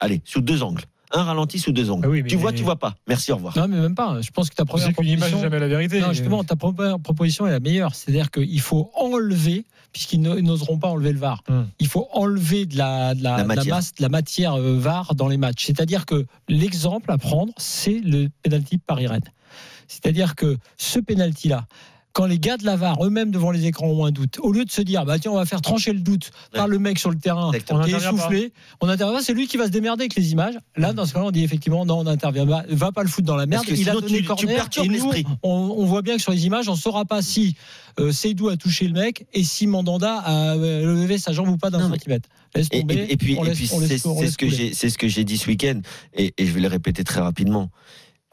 [0.00, 0.84] Allez, sous deux angles.
[1.14, 2.06] un ralenti sous deux ongles.
[2.06, 2.94] Ah oui, Tu vois, tu vois pas.
[3.06, 3.54] Merci, au revoir.
[3.58, 4.18] Non, mais même pas.
[4.22, 6.00] Je pense que ta première image n'est jamais la vérité.
[6.00, 7.94] Non, justement, ta première proposition est la meilleure.
[7.94, 11.68] C'est-à-dire qu'il faut enlever, puisqu'ils n'oseront pas enlever le VAR, Hum.
[11.78, 13.74] il faut enlever de la, de la, La de la matière.
[13.76, 15.66] masse, de la matière euh, VAR dans les matchs.
[15.66, 19.20] C'est-à-dire que l'exemple à prendre, c'est le penalty de Paris-Rennes.
[19.88, 21.66] C'est-à-dire que ce penalty-là,
[22.12, 24.64] quand les gars de la VAR eux-mêmes devant les écrans ont un doute, au lieu
[24.64, 27.10] de se dire, bah tiens, on va faire trancher le doute par le mec sur
[27.10, 27.50] le terrain.
[27.70, 30.32] On qui est essoufflé, on intervient pas, c'est lui qui va se démerder avec les
[30.32, 30.54] images.
[30.76, 33.26] Là, dans ce cas-là, on dit effectivement, non, on n'intervient pas, va pas le foutre
[33.26, 33.64] dans la merde.
[33.66, 35.24] Parce que Il a donné tu- tu corner, perturbes et nous, l'esprit.
[35.42, 37.56] on, on voit bien que sur les images, on saura pas si
[38.00, 41.56] euh, Seydou a touché le mec et si Mandanda a euh, levé sa jambe ou
[41.56, 42.28] pas d'un centimètre.
[42.54, 42.94] Laisse Et, tomber.
[42.94, 43.98] et- et puis, et c'est
[44.28, 45.80] ce que j'ai, c'est ce que j'ai dit ce week-end,
[46.14, 47.70] et, et je vais le répéter très rapidement.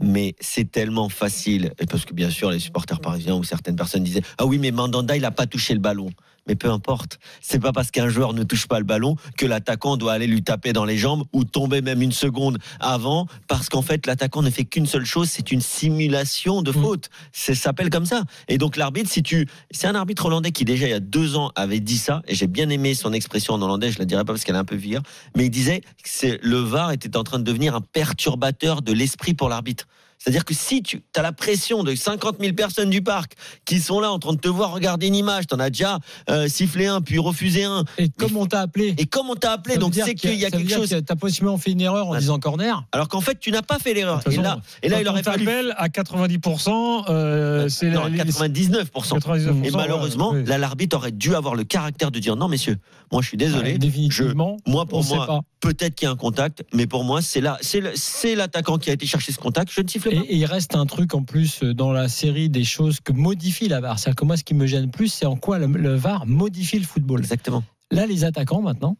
[0.01, 4.21] Mais c'est tellement facile, parce que bien sûr les supporters parisiens ou certaines personnes disaient
[4.37, 6.09] ah oui mais Mandanda il a pas touché le ballon.
[6.49, 9.95] Mais peu importe, c'est pas parce qu'un joueur ne touche pas le ballon que l'attaquant
[9.97, 13.83] doit aller lui taper dans les jambes ou tomber même une seconde avant, parce qu'en
[13.83, 16.81] fait l'attaquant ne fait qu'une seule chose, c'est une simulation de Mm.
[16.81, 17.09] faute.
[17.31, 18.23] C'est ça s'appelle comme ça.
[18.47, 21.35] Et donc l'arbitre, si tu, c'est un arbitre hollandais qui déjà il y a deux
[21.35, 24.25] ans avait dit ça, et j'ai bien aimé son expression en hollandais, je la dirai
[24.25, 24.97] pas parce qu'elle est un peu vieille,
[25.37, 29.35] mais il disait que le VAR était en train de devenir un perturbateur de l'esprit
[29.35, 29.85] pour l'arbitre.
[30.21, 34.01] C'est-à-dire que si tu as la pression de 50 000 personnes du parc qui sont
[34.01, 35.97] là en train de te voir regarder une image, t'en as déjà
[36.29, 38.93] euh, sifflé un, puis refusé un, Et comme on t'a appelé.
[38.97, 40.89] et comme on t'a appelé, donc c'est qu'il y a quelque chose.
[40.89, 42.83] que T'as possiblement fait une erreur en disant corner.
[42.91, 44.21] Alors qu'en fait, tu n'as pas fait l'erreur.
[44.29, 45.47] Et là, et là, il aurait fallu.
[45.77, 49.15] à 90%, euh, c'est Non, la- les- 99%.
[49.19, 50.45] 99%, Et malheureusement, ouais, ouais.
[50.45, 52.77] là, l'arbitre aurait dû avoir le caractère de dire non, messieurs,
[53.11, 53.73] moi, je suis désolé.
[53.73, 54.57] Ouais, définitivement.
[54.67, 57.57] Moi, on pour moi, peut-être qu'il y a un contact, mais pour moi, c'est là,
[57.61, 59.71] c'est l'attaquant qui a été chercher ce contact.
[59.71, 60.21] Je ne siffle pas.
[60.27, 63.79] et il reste un truc en plus dans la série des choses que modifie la
[63.81, 63.97] VAR.
[63.99, 66.79] C'est-à-dire que moi, ce qui me gêne plus, c'est en quoi le, le VAR modifie
[66.79, 67.19] le football.
[67.19, 67.63] Exactement.
[67.91, 68.97] Là, les attaquants maintenant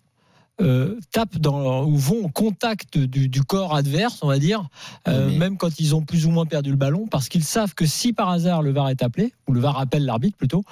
[0.62, 4.68] euh, tapent dans ou vont au contact du, du corps adverse, on va dire,
[5.08, 7.74] euh, Mais- même quand ils ont plus ou moins perdu le ballon, parce qu'ils savent
[7.74, 10.64] que si par hasard le VAR est appelé ou le VAR appelle l'arbitre plutôt,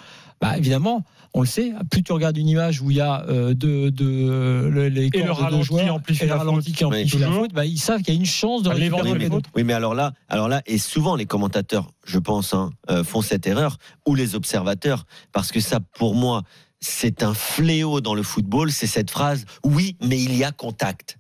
[0.42, 1.74] bah évidemment, on le sait.
[1.90, 5.22] Plus tu regardes une image où il y a euh, de, de, le- les Et
[5.22, 7.22] le corps de ralenti joueurs amplifie et le ralenti qui amplifie Oui.
[7.22, 9.30] la faute, bah, ils savent qu'il y a une chance de À récupérer ballon.
[9.36, 9.46] fautes.
[9.56, 13.22] Oui, mais alors là, alors là, et souvent les commentateurs, je pense, hein, euh, font
[13.22, 13.78] cette erreur,
[14.08, 16.44] ou les observateurs, parce que ça, pour moi,
[16.80, 21.18] c'est un fléau dans le football, c'est cette phrase, oui, mais il y a contact.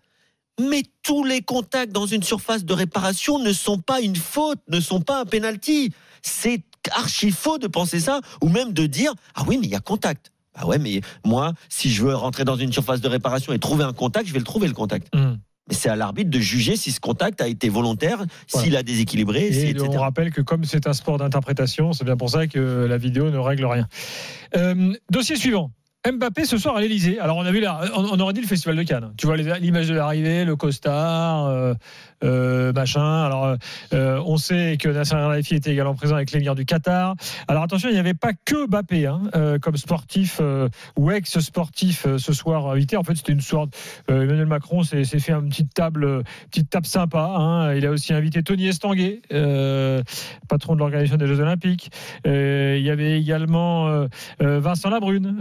[0.59, 4.79] Mais tous les contacts dans une surface de réparation ne sont pas une faute, ne
[4.79, 5.91] sont pas un penalty.
[6.23, 9.75] C'est archi faux de penser ça, ou même de dire, ah oui, mais il y
[9.75, 10.31] a contact.
[10.55, 13.83] Ah ouais, mais moi, si je veux rentrer dans une surface de réparation et trouver
[13.83, 15.13] un contact, je vais le trouver le contact.
[15.13, 15.37] Hum.
[15.67, 19.51] Mais c'est à l'arbitre de juger si ce contact a été volontaire, s'il a déséquilibré,
[19.51, 19.87] si, Et etc.
[19.89, 23.29] on rappelle que comme c'est un sport d'interprétation, c'est bien pour ça que la vidéo
[23.29, 23.87] ne règle rien.
[24.55, 25.71] Euh, dossier suivant.
[26.11, 27.19] Mbappé ce soir à l'Elysée.
[27.19, 29.13] Alors on a vu là, on, aurait dit le festival de Cannes.
[29.17, 31.73] Tu vois l'image de l'arrivée, le costard, euh,
[32.23, 33.25] euh, machin.
[33.25, 33.57] Alors
[33.93, 37.15] euh, on sait que Nasser Al-Khelaifi était également présent avec l'émir du Qatar.
[37.47, 39.21] Alors attention, il n'y avait pas que Mbappé hein,
[39.61, 40.39] comme sportif
[40.95, 42.95] ou ex-sportif ce soir invité.
[42.95, 43.75] En fait, c'était une sorte.
[44.07, 47.33] Emmanuel Macron s'est fait une petite table, petite table sympa.
[47.37, 47.73] hein.
[47.73, 49.21] Il a aussi invité Tony Estanguet,
[50.47, 51.91] patron de l'organisation des Jeux Olympiques.
[52.25, 54.07] Il y avait également
[54.39, 55.37] Vincent Labrune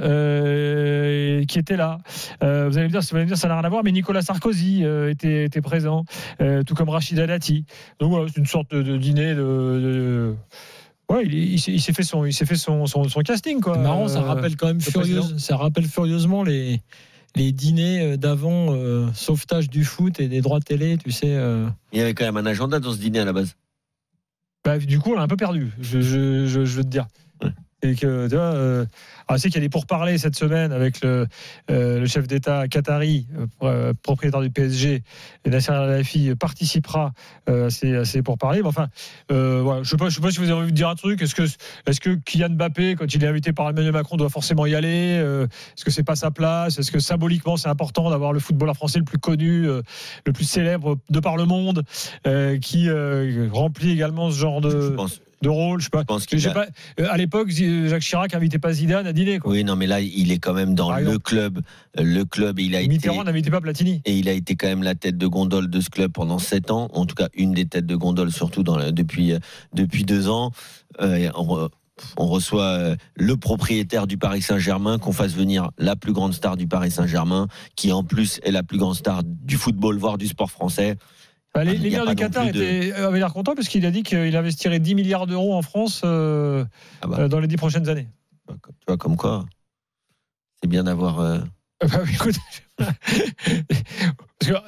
[0.57, 1.99] euh, qui était là.
[2.43, 3.93] Euh, vous allez me dire, vous allez me dire, ça n'a rien à voir, mais
[3.93, 6.05] Nicolas Sarkozy euh, était, était présent,
[6.41, 7.65] euh, tout comme Rachida Dati.
[8.01, 9.41] Donc voilà, c'est une sorte de, de dîner de.
[9.43, 10.35] de-
[11.09, 13.61] Ouais, il, il s'est il s'est fait son, il s'est fait son, son, son casting
[13.61, 13.75] quoi.
[13.77, 16.81] C'est marrant, ça rappelle quand même furieuse, ça rappelle furieusement les
[17.37, 21.29] les dîners d'avant euh, sauvetage du foot et des droits télé, tu sais.
[21.37, 21.69] euh.
[21.93, 23.55] Il y avait quand même un agenda dans ce dîner à la base.
[24.65, 27.07] Bah, du coup, on l'a un peu perdu, je, je, je, je veux te dire.
[27.87, 28.85] Et que, euh,
[29.29, 31.27] alors, c'est qu'il y a des pourparlers cette semaine avec le,
[31.71, 33.27] euh, chef d'État qatari,
[33.63, 35.03] euh, propriétaire du PSG,
[35.45, 37.13] et Nasser Al-Khelaifi participera
[37.47, 38.63] à, ces, à ces pourparlers.
[38.63, 38.89] Mais enfin,
[39.29, 41.23] voilà, je ne sais, pas- je sais si vous avez envie de dire un truc.
[41.23, 44.67] Est-ce que, est que Kylian Mbappé, quand il est invité par Emmanuel Macron, doit forcément
[44.67, 45.15] y aller
[45.77, 46.79] Est-ce que c'est pas sa place?
[46.79, 50.99] Est-ce que symboliquement, c'est important d'avoir le footballeur français le plus connu, le plus célèbre
[51.11, 51.85] de par le monde,
[52.61, 52.89] qui
[53.51, 54.97] remplit également ce genre Je de,
[55.43, 56.01] de rôle Je sais pas.
[56.01, 56.67] je pense Je qu'il sais a- pas,
[57.01, 59.39] euh, à l'époque, Jacques Chirac invitait pas Zidane à dîner.
[59.39, 59.53] Quoi.
[59.53, 61.23] Oui, non, mais là, il est quand même dans Par le exemple.
[61.25, 61.61] club.
[61.99, 62.89] Le club, il a été.
[62.89, 64.01] Mitterrand n'invitait pas Platini.
[64.05, 66.71] Et il a été quand même la tête de gondole de ce club pendant sept
[66.71, 69.39] ans, en tout cas une des têtes de gondole, surtout dans la- depuis, euh,
[69.75, 70.51] depuis deux ans.
[71.01, 71.69] Euh, on, re-
[72.17, 76.57] on reçoit euh, le propriétaire du Paris Saint-Germain, qu'on fasse venir la plus grande star
[76.57, 80.27] du Paris Saint-Germain, qui en plus est la plus grande star du football, voire du
[80.29, 80.97] sport français.
[81.57, 84.37] Bah, les Ah, du Qatar de- étaient- avaient l'air contents parce qu'il a dit qu'il
[84.37, 86.65] investirait 10 milliards d'euros en France euh,
[87.03, 87.17] Ah bah.
[87.21, 88.09] euh, dans les 10 prochaines années.
[88.49, 88.55] Tu
[88.87, 89.45] vois, comme quoi,
[90.63, 91.39] c'est bien d'avoir euh,
[91.83, 92.37] Euh, bah, écoute,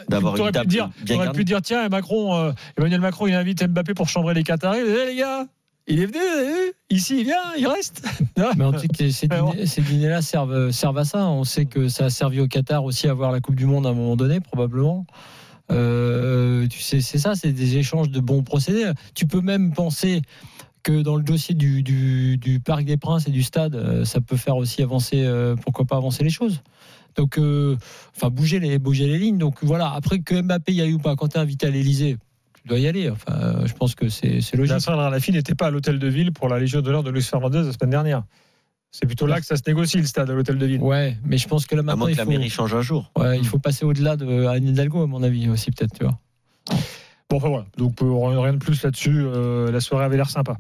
[0.09, 0.91] D'avoir une pu dire,
[1.35, 4.81] pu dire tiens Macron, euh, Emmanuel Macron, il invite Mbappé pour chambrer les Qataris.
[4.81, 5.47] Eh, les gars,
[5.87, 8.03] il est venu, vous avez vu ici, il vient, il reste.
[8.57, 9.53] Mais en tout cas, ces, Alors.
[9.53, 11.27] dîners, ces dîners-là servent, servent à ça.
[11.27, 13.87] On sait que ça a servi au Qatar aussi à voir la Coupe du Monde
[13.87, 15.07] à un moment donné, probablement.
[15.71, 18.91] Euh, tu sais, c'est ça, c'est des échanges de bons procédés.
[19.15, 20.23] Tu peux même penser
[20.83, 24.57] que dans le dossier du, Parc des Princes et du stade, euh, ça peut faire
[24.57, 26.63] aussi avancer, euh, pourquoi pas avancer les choses.
[27.17, 27.77] Donc, euh,
[28.17, 29.39] enfin, bouger les, bouger les lignes.
[29.39, 32.17] Donc voilà, après que Mbappé y aille ou pas, quand tu es invité à l'Elysée,
[32.55, 33.11] tu dois y aller.
[33.11, 34.73] Enfin, je pense que c'est logique.
[34.73, 37.63] Vincent Lafille n'était pas à l'hôtel de ville pour la Légion d'honneur de Luis Fernandez
[37.63, 38.23] la semaine dernière.
[38.91, 40.81] C'est plutôt là que ça se négocie le stade à l'hôtel de ville.
[40.81, 42.81] Ouais, mais je pense que là À maintenant, moins il que la mairie change un
[42.81, 43.11] jour.
[43.17, 46.19] ouais, il faut passer au-delà de Anne Hidalgo, à mon avis, aussi, peut-être, tu vois.
[47.31, 47.67] Bon, enfin voilà.
[47.77, 49.23] Donc, euh, rien de plus là-dessus.
[49.23, 50.57] Euh, la soirée avait l'air sympa.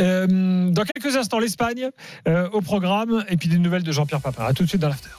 [0.00, 1.90] Euh, dans quelques instants, l'Espagne
[2.26, 4.44] euh, au programme et puis des nouvelles de Jean-Pierre Papin.
[4.46, 5.10] À tout de suite dans l'after.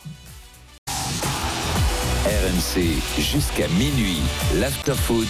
[2.25, 2.81] RMC
[3.21, 4.17] jusqu'à minuit.
[4.59, 5.27] L'afterfoot.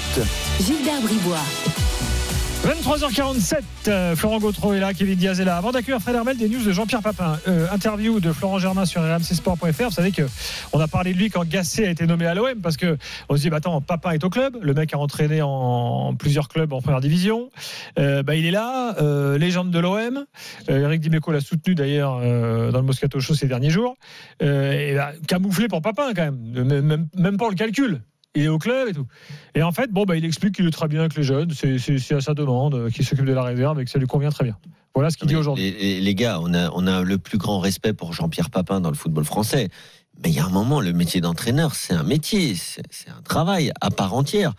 [0.62, 1.44] Gilbert Bribois.
[2.64, 5.56] 23h47, euh, Florent Gautreau est là, Kevin Diaz est là.
[5.56, 7.40] Avant d'accueillir Fred Hermel, des news de Jean-Pierre Papin.
[7.48, 9.84] Euh, interview de Florent Germain sur rmcsport.fr.
[9.86, 10.24] Vous savez que
[10.74, 12.98] on a parlé de lui quand Gasset a été nommé à l'OM parce que
[13.30, 14.58] on se dit, bah, attends, Papin est au club.
[14.62, 17.50] Le mec a entraîné en plusieurs clubs en première division.
[17.98, 18.94] Euh, bah, il est là,
[19.38, 20.26] légende de l'OM.
[20.68, 23.96] Eric Dimeco l'a soutenu d'ailleurs dans le Moscato Show ces derniers jours.
[24.42, 26.82] Bah, camouflé pour Papin quand même.
[26.82, 28.02] Même, même, pas le calcul.
[28.40, 29.06] Il est au club et tout.
[29.54, 32.14] Et en fait, bon, bah, il explique qu'il est très bien avec les jeunes, c'est-
[32.14, 34.46] à sa demande, euh, qu'il s'occupe de la réserve et que ça lui convient très
[34.46, 34.58] bien.
[34.96, 35.72] Voilà ce qu'il dit aujourd'hui.
[35.80, 38.90] Les, les- gars, on a, on a le plus grand respect pour Jean-Pierre Papin dans
[38.90, 39.68] le football français.
[40.24, 43.72] Mais il y a un moment, le métier d'entraîneur, c'est un métier, c'est un travail
[43.82, 44.54] à part entière.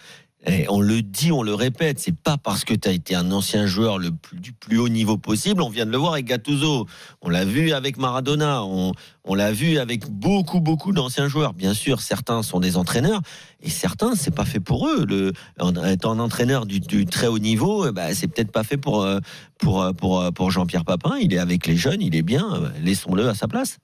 [0.46, 3.30] Et on le dit, on le répète, c'est pas parce que tu as été un
[3.30, 5.60] ancien joueur le plus, du plus haut niveau possible.
[5.60, 6.86] On vient de le voir avec Gattuso,
[7.20, 8.92] on l'a vu avec Maradona, on,
[9.24, 11.52] on l'a vu avec beaucoup, beaucoup d'anciens joueurs.
[11.52, 13.20] Bien sûr, certains sont des entraîneurs
[13.60, 15.04] et certains, c'est pas fait pour eux.
[15.04, 18.64] Le, en étant un entraîneur du, du très haut niveau, eh ben, c'est peut-être pas
[18.64, 19.20] fait pour, euh,
[19.58, 21.18] pour, euh, pour, euh, pour Jean-Pierre Papin.
[21.20, 22.72] Il est avec les jeunes, il est bien.
[22.82, 23.76] Laissons-le à sa place.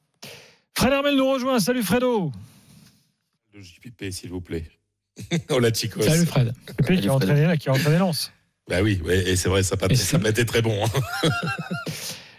[0.72, 1.60] Fred Hermel nous rejoint.
[1.60, 2.32] Salut Fredo.
[3.52, 4.70] Le JPP, s'il vous plaît.
[5.50, 6.02] oh la Chicos.
[6.02, 6.52] Salut Fred.
[6.78, 8.32] Pépé qui entraîné, qui a entraîné Lens.
[8.68, 9.76] Bah oui, ouais, et c'est vrai, ça,
[10.18, 10.84] m'a été très bon.
[10.84, 11.28] hein.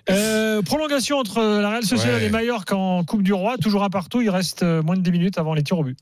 [0.10, 2.28] Euh, prolongation entre la Real Sociedad Ouais.
[2.28, 4.22] et Mallorca en Coupe du Roi, toujours un partout.
[4.22, 6.00] Il reste euh, moins de 10 minutes avant les tirs au but.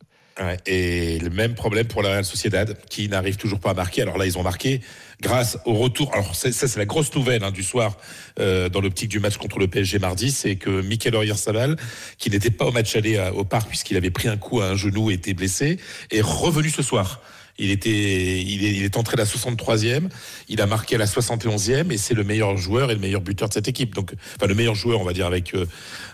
[0.66, 4.02] Et le même problème pour la Real Sociedad, qui n'arrive toujours pas à marquer.
[4.02, 4.82] Alors là, ils ont marqué
[5.22, 6.14] grâce au retour.
[6.14, 7.98] Alors ça, c'est la grosse nouvelle hein, du soir
[8.40, 11.78] euh, dans l'optique du match contre le PSG mardi, c'est que Mikel Oyarzabal,
[12.18, 14.66] qui n'était pas au match aller à- au parc puisqu'il avait pris un coup à
[14.72, 15.78] un genou et était blessé,
[16.12, 17.22] est revenu ce soir.
[17.58, 20.10] Il était, il est, il est entré à la 63e,
[20.50, 23.48] il a marqué à la 71e et c'est le meilleur joueur et le meilleur buteur
[23.48, 23.96] de cette équipe.
[23.96, 25.66] Donc, enfin le meilleur joueur, on va dire avec, euh,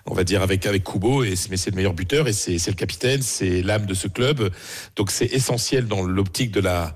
[0.05, 2.73] on va dire avec avec Kubo, et mais c'est le meilleur buteur et c'est le
[2.75, 4.51] capitaine, c'est l'âme de ce club.
[4.95, 6.95] Donc c'est essentiel dans l'optique de la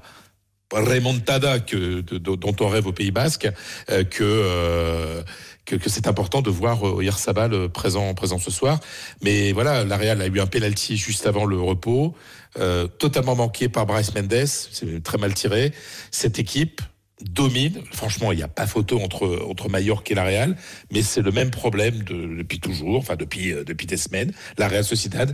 [0.71, 3.47] remontada que, dont on rêve au Pays Basque
[3.89, 5.21] euh, que, euh,
[5.65, 8.79] que que c'est important de voir euh, présent présent ce soir.
[9.21, 12.15] Mais voilà, la Real a eu un penalty juste avant le repos,
[12.59, 15.71] euh, totalement manqué par Bryce Mendes, c'est très mal tiré.
[16.11, 16.81] Cette équipe
[17.21, 17.81] domine.
[17.93, 20.55] Franchement, il n'y a pas photo entre entre Mallorca et la Real,
[20.91, 24.31] mais c'est le même problème de- depuis toujours, enfin depuis euh, depuis des semaines.
[24.57, 25.33] La Real Sociedad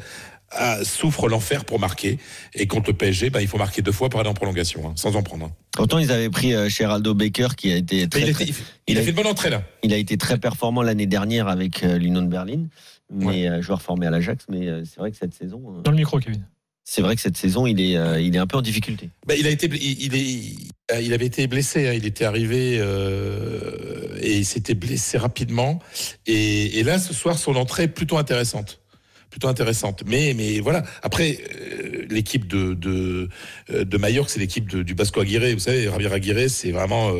[0.51, 2.19] a- souffre l'enfer pour marquer
[2.53, 4.93] et contre le PSG, ben, il faut marquer deux fois pour aller en prolongation, hein,
[4.95, 5.45] sans en prendre.
[5.47, 5.51] un.
[5.73, 8.53] Pourtant, ils avaient pris euh, Geraldo Baker qui a été très, il, était- très- il-
[8.87, 9.63] il a fait une bonne entrée là.
[9.81, 12.67] il a été très performant l'année dernière avec euh, l'Union de Berlin,
[13.09, 14.45] mais euh, joueur formé à l'Ajax.
[14.49, 16.45] Mais euh, c'est vrai que cette saison, euh, Dans le micro, Kevin.
[16.83, 19.09] C'est vrai que cette saison, il est, euh, il est un peu en difficulté.
[19.27, 21.87] Ben, il a été, il, est, il avait été blessé.
[21.87, 21.93] hein.
[21.93, 25.79] Il était arrivé euh, et il s'était blessé rapidement.
[26.25, 28.81] Et, là, ce soir, son entrée est plutôt intéressante,
[29.29, 30.03] plutôt intéressante.
[30.05, 30.83] Mais, mais voilà.
[31.01, 33.29] Après, euh, l'équipe de de,
[33.71, 35.53] euh, de Mallorca, c'est l'équipe du Basco Aguirre.
[35.53, 37.13] Vous savez, Javier Aguirre, c'est vraiment.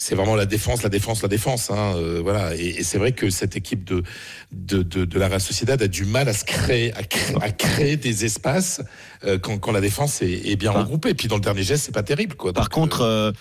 [0.00, 1.70] C'est vraiment la défense, la défense, la défense.
[1.70, 2.54] Hein, euh, voilà.
[2.54, 4.04] Et, et c'est vrai que cette équipe de,
[4.52, 7.50] de, de, de la Real Sociedad a du mal à se créer, à créer, à
[7.50, 8.80] créer des espaces
[9.24, 11.10] euh, quand, quand la défense est, est bien regroupée.
[11.10, 12.36] Et puis dans le dernier geste, c'est pas terrible.
[12.36, 12.52] Quoi.
[12.52, 13.32] Par Donc, contre, euh,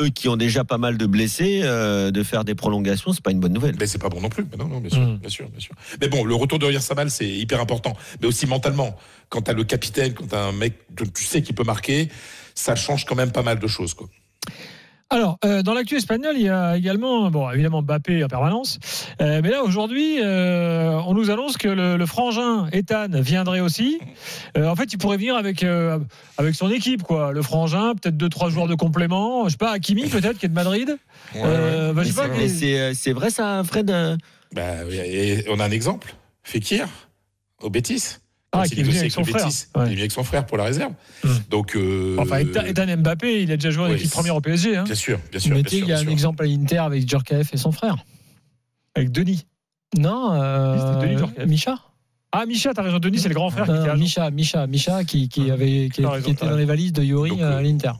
[0.00, 3.30] eux qui ont déjà pas mal de blessés, euh, de faire des prolongations, c'est pas
[3.30, 3.76] une bonne nouvelle.
[3.78, 4.44] mais c'est pas bon non plus.
[4.50, 5.18] Mais non, non, bien sûr, Mm.
[5.18, 5.74] bien sûr, bien sûr.
[6.00, 7.96] Mais bon, le retour de Oyarzabal, c'est hyper important.
[8.20, 8.96] Mais aussi mentalement.
[9.28, 12.08] Quand t'as le capitaine, quand t'as un mec, que tu sais qu'il peut marquer,
[12.56, 13.94] ça change quand même pas mal de choses.
[13.94, 14.08] Quoi.
[15.12, 18.78] Alors, euh, dans l'actu espagnol, il y a également, bon, évidemment Mbappé en permanence.
[19.20, 23.98] Euh, mais là, aujourd'hui, euh, on nous annonce que le, le frangin Ethan viendrait aussi.
[24.56, 25.98] Euh, en fait, il pourrait venir avec, euh,
[26.38, 27.32] avec son équipe, quoi.
[27.32, 29.46] Le frangin, peut-être deux, trois joueurs de complément.
[29.46, 30.96] Je sais pas, Hakimi, peut-être, qui est de Madrid.
[31.34, 32.48] Euh, bah, c'est- mais-
[33.12, 33.90] vrai ça, Fred
[34.54, 34.62] Bah,
[35.48, 36.14] on a un exemple.
[36.44, 36.86] Fekir.
[37.62, 38.18] au Bétis.
[38.52, 39.48] Ah, qui il est venu avec son frère.
[39.76, 40.92] Il est venu avec son frère pour la réserve.
[41.24, 41.38] Hum.
[41.50, 44.76] Donc, euh, Enfin, Ethan Mbappé, il a déjà joué en équipe première au PSG.
[44.76, 44.84] Hein.
[44.84, 45.56] bien sûr, bien sûr.
[45.56, 47.96] Il y a un exemple à l'Inter avec Djorkaeff et son frère.
[48.94, 49.46] Avec Denis.
[49.96, 51.22] Non, euh, Denis.
[51.46, 51.78] Micha.
[52.32, 52.98] Ah, Micha, t'as raison.
[52.98, 53.96] Denis, c'est le grand frère.
[53.96, 57.52] Micha, Micha, Micha, qui, qui avait, qui, était dans les valises de Yori Donc, euh,
[57.52, 57.92] à euh, l'Inter.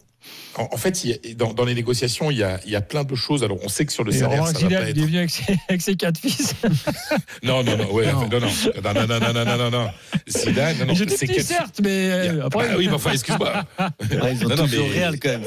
[0.56, 2.76] En, en fait, il y a- dans, dans les négociations, il y, a, il y
[2.76, 3.44] a plein de choses.
[3.44, 5.06] Alors, on sait que sur le Et salaire, ça va Zidane, pas il est être.
[5.06, 6.54] venu avec ses, avec ses quatre fils.
[7.42, 8.20] Non, non, non, ouais, Non.
[8.28, 9.90] non, non, non, non, non, non, non, non, non.
[10.28, 12.68] Zidane, non, non, c'est que- certes, mais euh, après.
[12.70, 13.64] Ah oui, mais enfin, excuse-moi.
[13.78, 15.44] Ouais, ils ont Non, non, tous joué au mais- Real quand même.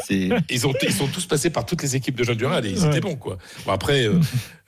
[0.49, 2.71] Ils, ont, ils sont tous passés par toutes les équipes de jeunes du Real et
[2.71, 2.87] ils Ouais.
[2.87, 3.37] étaient bons, quoi.
[3.65, 4.13] Bon, après, euh,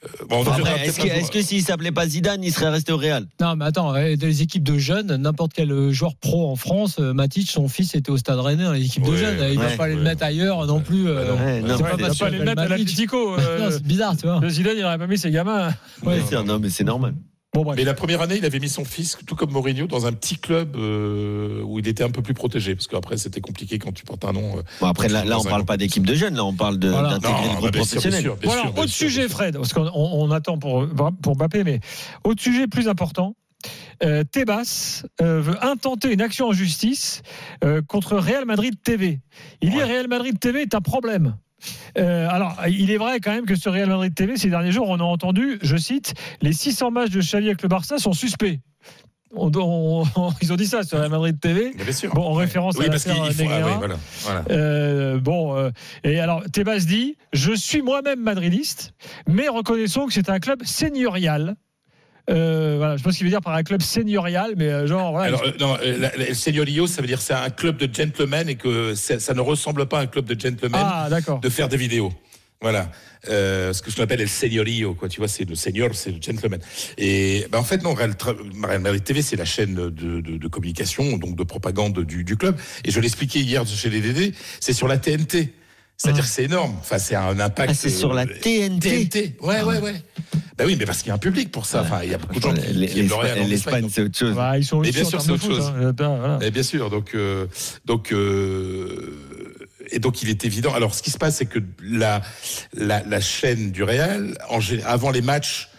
[0.03, 0.43] euh, bon,
[0.83, 1.29] est-ce que, jour.
[1.31, 3.25] que s'il s'appelait pas Zidane, il serait resté au Real?
[3.41, 6.97] Non, mais attends, euh, dans les équipes de jeunes, n'importe quel joueur pro en France,
[6.99, 9.37] euh, Matic, son fils était au Stade Rennais dans les équipes de Ouais, jeunes.
[9.51, 10.05] Il ne ouais, va pas aller le ouais.
[10.09, 11.07] mettre ailleurs non plus.
[11.07, 11.45] euh, non.
[11.45, 11.83] Ouais, non, c'est
[12.19, 14.39] pas les mettre à euh, c'est bizarre, tu vois.
[14.39, 15.69] Le Zidane, il n'aurait pas mis ses gamins.
[16.03, 17.15] Ouais, Non, mais c'est normal.
[17.53, 17.73] Bon.
[17.73, 20.35] Mais la première année, il avait mis son fils, tout comme Mourinho, dans un petit
[20.35, 22.75] club euh, où il était un peu plus protégé.
[22.75, 24.57] Parce qu'après, c'était compliqué quand tu portes un nom.
[24.57, 24.61] euh.
[24.81, 27.11] Bon, après, là, là, on parle pas d'équipe de jeunes, là, on parle de- Voilà.
[27.11, 28.29] d'intégrer Non, le bah, groupe professionnel.
[28.29, 29.29] autre sûr, sujet.
[29.29, 30.85] Fred, parce qu'on on- on attend pour,
[31.21, 31.79] pour Mbappé, mais
[32.25, 33.35] autre sujet plus important.
[34.03, 37.21] Euh, Tebas euh, veut intenter une action en justice
[37.63, 39.19] euh, contre Real Madrid TV.
[39.61, 39.83] Il dit Ouais.
[39.83, 41.37] Real Madrid TV est un problème.
[41.97, 44.89] Euh, alors, il est vrai quand même que sur Real Madrid TV, ces derniers jours,
[44.89, 48.59] on a entendu, je cite, les 600 matchs de Xavi avec le Barça sont suspects.
[49.37, 50.03] On- on-
[50.41, 51.73] ils ont dit ça sur Real Madrid TV.
[51.73, 52.13] Bien sûr.
[52.13, 53.43] Bon, en référence oui, à parce l'affaire faut.
[53.51, 53.95] Ah, oui, voilà.
[54.21, 54.43] voilà.
[54.51, 55.71] Euh, bon, euh,
[56.03, 58.93] et alors Tebas dit Je suis moi-même madridiste,
[59.27, 61.55] mais reconnaissons que c'est un club seigneurial.
[62.29, 64.87] Euh, voilà, je sais pas ce qu'il veut dire par un club seigneurial, mais euh,
[64.87, 65.27] genre voilà.
[65.27, 65.77] Alors, euh, non,
[66.17, 69.85] le Señorío, ça veut dire c'est un club de gentlemen et que ça ne ressemble
[69.87, 71.07] pas à un club de gentlemen ah,
[71.41, 72.11] de faire des vidéos.
[72.61, 72.89] Voilà.
[73.29, 75.09] Euh, ce que je appelle le Señorío, quoi.
[75.09, 76.59] Tu vois, c'est le senior, c'est le gentleman.
[76.97, 78.15] Et ben, en fait, non, Real,
[79.03, 82.55] TV, c'est la chaîne de, de- de communication, donc de propagande du, du club.
[82.83, 85.53] Et je l'expliquais hier chez les DD, c'est sur la TNT.
[85.97, 86.75] C'est-à-dire que c'est énorme.
[86.79, 87.71] Enfin, c'est un impact.
[87.71, 89.07] Ah, c'est sur la euh, TNT.
[89.07, 89.37] TNT.
[89.41, 89.95] Ouais, ouais, ouais.
[90.57, 91.81] Ben oui, mais parce qu'il y a un public pour ça.
[91.81, 94.17] Enfin, il y a beaucoup de gens qui, aiment le Real en L'Espagne, c'est autre
[94.17, 94.35] chose.
[94.35, 95.73] Bah, ils sont Mais bien en sûr, c'est autre chose.
[95.75, 95.93] hein.
[95.97, 96.39] Voilà.
[96.41, 97.47] Eh bien sûr, donc euh,
[97.85, 99.17] donc euh,
[99.91, 100.73] et donc il est évident.
[100.73, 102.21] Alors ce qui se passe, c'est que la
[102.73, 105.69] la, la chaîne du Real, en avant les matchs,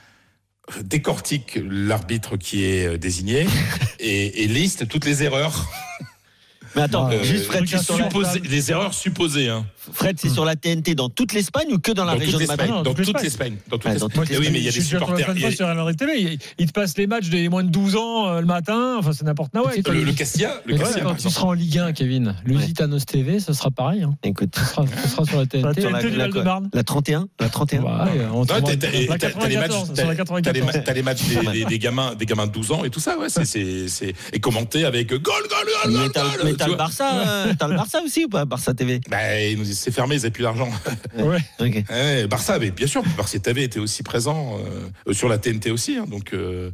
[0.83, 3.47] décortique l'arbitre qui est désigné
[3.99, 5.71] et, et liste toutes les erreurs.
[6.75, 9.49] Mais attends, euh, juste Fred, supposées- les erreurs supposées.
[9.49, 9.65] Hein.
[9.93, 12.47] Fred, c'est sur la TNT dans toute l'Espagne ou que dans la Dans région de
[12.47, 13.57] Madrid Dans toute l'Espagne.
[13.71, 14.27] Dans toute l'Espagne.
[14.31, 15.33] Eh oui, mais il y a des supporters.
[15.35, 15.67] il y a- sur
[16.67, 18.97] te passe les matchs des moins de 12 ans euh, le matin.
[18.99, 19.95] Enfin, c'est n'importe quoi.
[19.95, 23.53] Le, le Castilla, le Castilla, quand tu seras en Ligue 1, Kevin, Lusitanos TV, ce
[23.53, 24.03] sera pareil.
[24.03, 24.15] hein.
[24.25, 25.81] Écoute, Ce, sera, ce sera sur la La TNT.
[25.81, 26.71] Sur la- TNT du la- Val-de-Marne.
[26.73, 27.89] la 31 La 31 Ouais,
[28.33, 30.85] on Non, trouvera- t'as- les matchs, 94, sur la t'as- t'as les ma- 94.
[30.85, 31.21] t'as les matchs
[31.69, 33.45] des, gamins, des gamins de 12 ans et tout ça, ouais, c'est,
[34.33, 36.75] et commenté avec goal, goal, goal, Mais goal, t'as goal, mais tu t'as le.
[36.77, 40.15] Barça, euh, t'as le Barça aussi ou pas Barça TV Bah, ils nous c'est fermé,
[40.17, 40.69] ils n'avaient plus d'argent.
[41.17, 41.39] Ouais.
[41.61, 41.85] Ok.
[41.91, 44.59] Ouais, Barça, mais bien sûr, Barça TV était aussi présent
[45.07, 46.33] euh, sur la TNT aussi, hein, donc.
[46.33, 46.71] euh,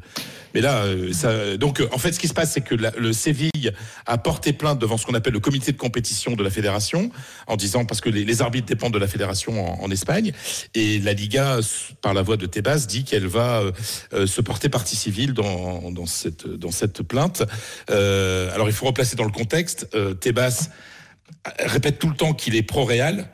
[0.54, 2.92] mais là, euh, ça, donc, euh, en fait, ce qui se passe, c'est que la-
[2.98, 3.72] le Séville
[4.04, 7.10] a porté plainte devant ce qu'on appelle le comité de compétition de la fédération,
[7.46, 10.32] en disant parce que les, les arbitres dépendent de la fédération en, en Espagne,
[10.74, 11.58] et la Liga,
[12.02, 13.62] par la voix de Tebas, dit qu'elle va
[14.12, 17.42] euh, se porter partie civile dans, dans cette dans cette plainte.
[17.90, 19.88] Euh, alors, il faut replacer dans le contexte.
[19.94, 20.68] Euh, Tebas
[21.58, 23.28] répète tout le temps qu'il est pro-Réal.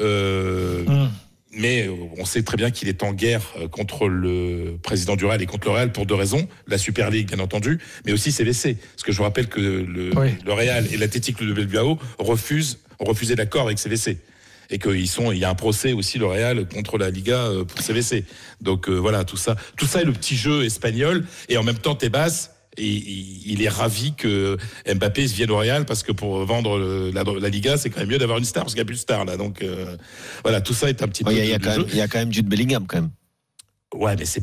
[0.00, 1.08] Euh, Hum.
[1.56, 5.24] mais euh, on sait très bien qu'il est en guerre euh, contre le président du
[5.24, 6.48] Real et contre le Real pour deux raisons.
[6.66, 8.74] La Super League, bien entendu, mais aussi CVC.
[8.74, 10.30] Parce que je vous rappelle que le, Oui.
[10.44, 14.18] le Real et l'Athletic de Bilbao refusent, ont refusé l'accord avec CVC.
[14.70, 17.80] Et qu'il sont, il y a un procès aussi, le Real, contre la Liga pour
[17.80, 18.24] CVC.
[18.60, 19.54] Donc euh, voilà, tout ça.
[19.76, 21.24] Tout ça est le petit jeu espagnol.
[21.48, 24.56] Et en même temps, Tebas, il, est ravi que
[24.92, 26.78] Mbappé se vienne au Real parce que pour vendre
[27.12, 28.96] la, la Liga, c'est quand même mieux d'avoir une star parce qu'il n'y a plus
[28.96, 29.36] de star là.
[29.36, 29.96] Donc euh,
[30.42, 31.38] voilà, tout ça est un petit Ouais, peu.
[31.38, 33.10] Il y, a- y quand même- il y a quand même Jude Bellingham quand même.
[33.94, 34.42] Ouais, mais c'est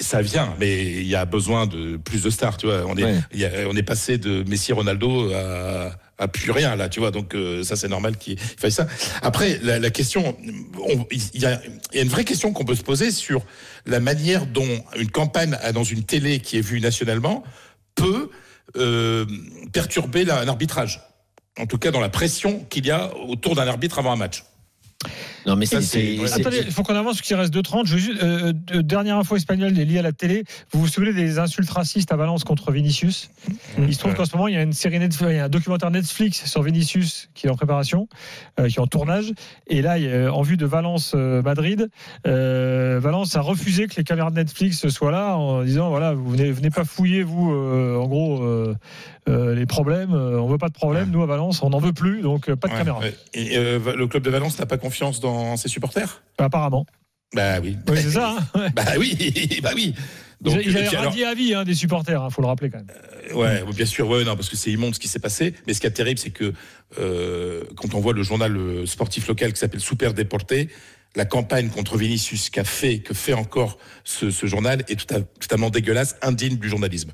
[0.00, 2.84] ça vient, mais il y a besoin de plus de stars, tu vois.
[2.88, 3.20] On est, Ouais.
[3.32, 6.98] il y a- on est passé de Messi, Ronaldo à, à plus rien là, tu
[6.98, 7.12] vois.
[7.12, 8.88] Donc euh, ça, c'est normal qu'il fasse ça.
[9.22, 10.36] Après, la, la question,
[10.88, 11.60] on- il y, y a
[12.02, 13.44] une vraie question qu'on peut se poser sur
[13.86, 17.44] la manière dont une campagne dans une télé qui est vue nationalement
[17.94, 18.30] peut
[18.76, 19.26] euh,
[19.72, 21.00] perturber la- l'arbitrage.
[21.58, 24.44] En tout cas, dans la pression qu'il y a autour d'un arbitre avant un match.
[25.46, 27.86] Non, mais Ça, c'est- Attendez, il faut qu'on avance, qu'il reste 2-30.
[27.86, 30.44] Je euh, euh, dernière info espagnole liée à la télé.
[30.72, 33.30] Vous vous souvenez des insultes racistes à Valence contre Vinicius?
[33.78, 34.16] Il se trouve Ouais.
[34.18, 36.44] qu'en ce moment, il y a une série Netflix, il y a un documentaire Netflix
[36.48, 38.08] sur Vinicius qui est en préparation,
[38.60, 39.32] euh, qui est en tournage.
[39.66, 41.88] Et là, il y a- en vue de Valence-Madrid,
[42.24, 46.50] Valence a refusé que les caméras de Netflix soient là en disant voilà, vous venez,
[46.52, 48.44] venez pas fouiller, vous, euh, en gros,
[49.28, 50.12] euh, les problèmes.
[50.14, 51.10] euh, on veut pas de problème.
[51.10, 53.00] Nous, à Valence, on n'en veut plus, donc euh, pas de Ouais, caméra.
[53.34, 56.22] Et le club de Valence n'a pas confiance dans ses supporters?
[56.38, 56.86] Apparemment.
[57.34, 57.76] Bah oui.
[57.88, 58.36] Oui, c'est ça.
[58.54, 58.58] hein.
[58.60, 58.68] Ouais.
[58.74, 59.94] Bah oui, bah oui.
[60.40, 62.78] Donc, ils avaient alors- radié à vie hein, des supporters, il faut le rappeler quand
[62.78, 63.36] même.
[63.36, 65.54] Ouais, bien sûr, ouais, non, parce que c'est immonde ce qui s'est passé.
[65.66, 66.52] Mais ce qui est terrible, c'est que
[66.98, 70.68] euh, quand on voit le journal sportif local qui s'appelle Super Déporté,
[71.14, 75.20] la campagne contre Vinicius qu'a fait, que fait encore ce, ce journal est tout à-
[75.20, 77.12] totalement dégueulasse, indigne du journalisme.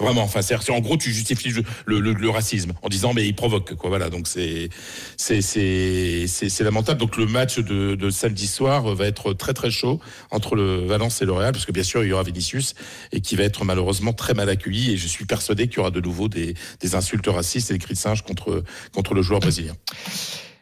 [0.00, 1.52] Vraiment, enfin, c'est en gros, tu justifies
[1.86, 3.90] le, racisme en disant mais il provoque, quoi.
[3.90, 4.68] Voilà, donc c'est
[5.16, 6.98] c'est c'est lamentable.
[6.98, 11.20] Donc le match de, de samedi soir va être très très chaud entre le Valence
[11.22, 12.74] et le Real, parce que bien sûr il y aura Vinicius
[13.12, 14.92] et qui va être malheureusement très mal accueilli.
[14.92, 17.80] Et je suis persuadé qu'il y aura de nouveau des, des insultes racistes et des
[17.80, 19.74] cris de singe contre contre le joueur brésilien.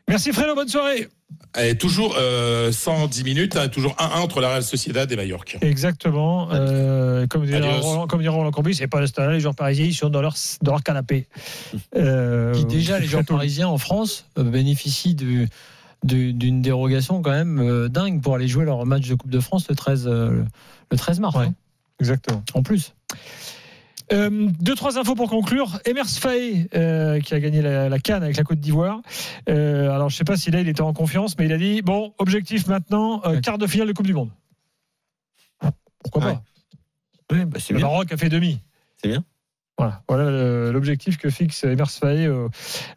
[0.08, 1.08] Merci Fredo, bonne soirée.
[1.60, 5.58] Et toujours euh, 110 minutes, hein, toujours 1-1 entre la Real Sociedad et Mallorca.
[5.60, 6.48] Exactement.
[6.52, 7.78] Euh, comme, dirait.
[7.80, 9.30] Roland, comme dirait Roland Courbis, c'est pas le stade.
[9.30, 11.26] Les joueurs parisiens, ils sont dans leur, dans leur canapé.
[11.96, 15.48] Euh, Puis déjà, les joueurs Château- parisiens en France euh, bénéficient du-
[16.04, 19.40] du- d'une dérogation quand même euh, dingue pour aller jouer leur match de Coupe de
[19.40, 20.42] France le 13, euh,
[20.90, 21.34] le 13 mars.
[21.36, 21.46] Ouais.
[21.46, 21.54] hein,
[22.00, 22.42] Exactement.
[22.54, 22.94] en plus.
[24.12, 25.80] Euh, deux, trois infos pour conclure.
[25.84, 29.00] Emers Faé, euh, qui a gagné la, la Cannes avec la Côte d'Ivoire.
[29.48, 31.82] Euh, alors, je sais pas si là, il était en confiance, mais il a dit
[31.82, 34.30] bon, objectif maintenant, quart de finale de Coupe du Monde.
[36.02, 36.34] Pourquoi Ouais.
[36.34, 37.86] pas Oui, bah, Le bien.
[37.86, 38.60] Maroc a fait demi.
[38.96, 39.24] C'est bien.
[40.08, 42.48] Voilà, l'objectif que fixe Emers euh,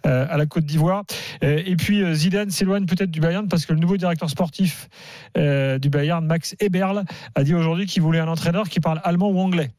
[0.04, 1.04] à la Côte d'Ivoire.
[1.44, 4.90] Et puis Zidane s'éloigne peut-être du Bayern parce que le nouveau directeur sportif
[5.36, 7.04] du Bayern, Max Eberl,
[7.36, 9.72] a dit aujourd'hui qu'il voulait un entraîneur qui parle allemand ou anglais.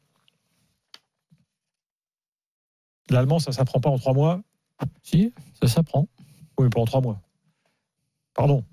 [3.09, 4.41] L'allemand, ça ne s'apprend pas en trois mois?
[5.03, 6.07] Si, ça s'apprend.
[6.57, 7.21] Oui, pas en trois mois.
[8.33, 8.63] Pardon.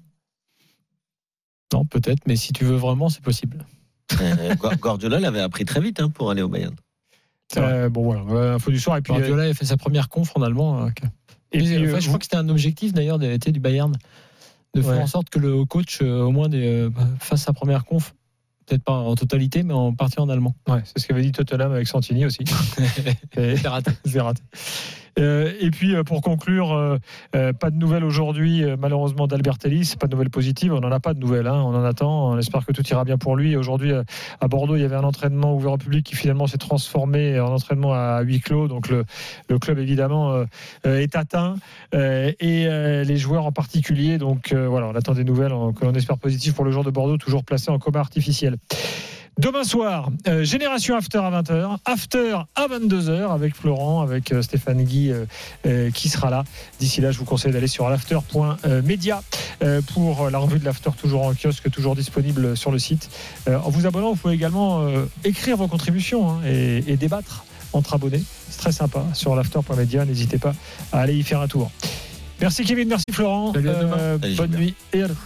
[1.73, 3.65] Non, peut-être, mais si tu veux vraiment, c'est possible.
[4.21, 6.75] Euh, Gua- Guardiola l'avait appris très vite hein, pour aller au Bayern.
[7.57, 8.97] Euh, bon, voilà, info du soir.
[8.97, 10.85] Et puis, euh, Guardiola a fait sa première conf en allemand.
[10.87, 11.05] euh, que-
[11.53, 13.53] et Mais, puis, en euh, fait, je crois que c'était un objectif d'ailleurs de l'été
[13.53, 13.93] du Bayern
[14.75, 15.03] de faire Ouais.
[15.03, 18.15] en sorte que le coach euh, au moins des, euh, fasse sa première conf,
[18.71, 20.55] peut-être pas en totalité, mais en partie en allemand.
[20.69, 22.45] ouais, c'est ce qu'avait dit Tottenham avec Santini aussi.
[23.35, 23.91] C'est raté.
[24.05, 24.43] C'est raté.
[25.19, 30.07] Euh, et puis euh, pour conclure, euh, pas de nouvelles aujourd'hui malheureusement d'Albertelli, c'est pas
[30.07, 32.65] de nouvelles positives, on n'en a pas de nouvelles, hein, on en attend, on espère
[32.65, 33.57] que tout ira bien pour lui.
[33.57, 33.93] Aujourd'hui
[34.41, 37.53] à Bordeaux, il y avait un entraînement ouvert au public qui finalement s'est transformé en
[37.53, 39.05] entraînement à huis clos, donc le,
[39.49, 40.45] le club évidemment
[40.85, 41.57] est atteint.
[41.93, 42.67] Et
[43.05, 46.65] les joueurs en particulier, donc voilà, on attend des nouvelles que l'on espère positives pour
[46.65, 48.57] le joueur de Bordeaux, toujours placé en coma artificiel.
[49.39, 54.83] Demain soir, euh, Génération After à 20h, After à 22h avec Florent, avec euh, Stéphane
[54.83, 55.13] Guy
[55.67, 56.45] euh, qui sera là.
[56.79, 59.23] D'ici là, je vous conseille d'aller sur l'after.media
[59.93, 63.11] pour la revue de l'After, toujours en kiosque, toujours disponible sur le site.
[63.47, 64.87] En vous abonnant, vous pouvez également
[65.25, 68.23] écrire vos contributions hein, et, et débattre entre abonnés.
[68.49, 70.05] C'est très sympa sur l'after.media.
[70.05, 70.55] N'hésitez pas
[70.93, 71.71] à aller y faire un tour.
[72.41, 73.53] Merci Kevin, merci Florent.
[73.53, 73.69] Salut.
[73.69, 75.19] Euh, bonne nuit et à demain.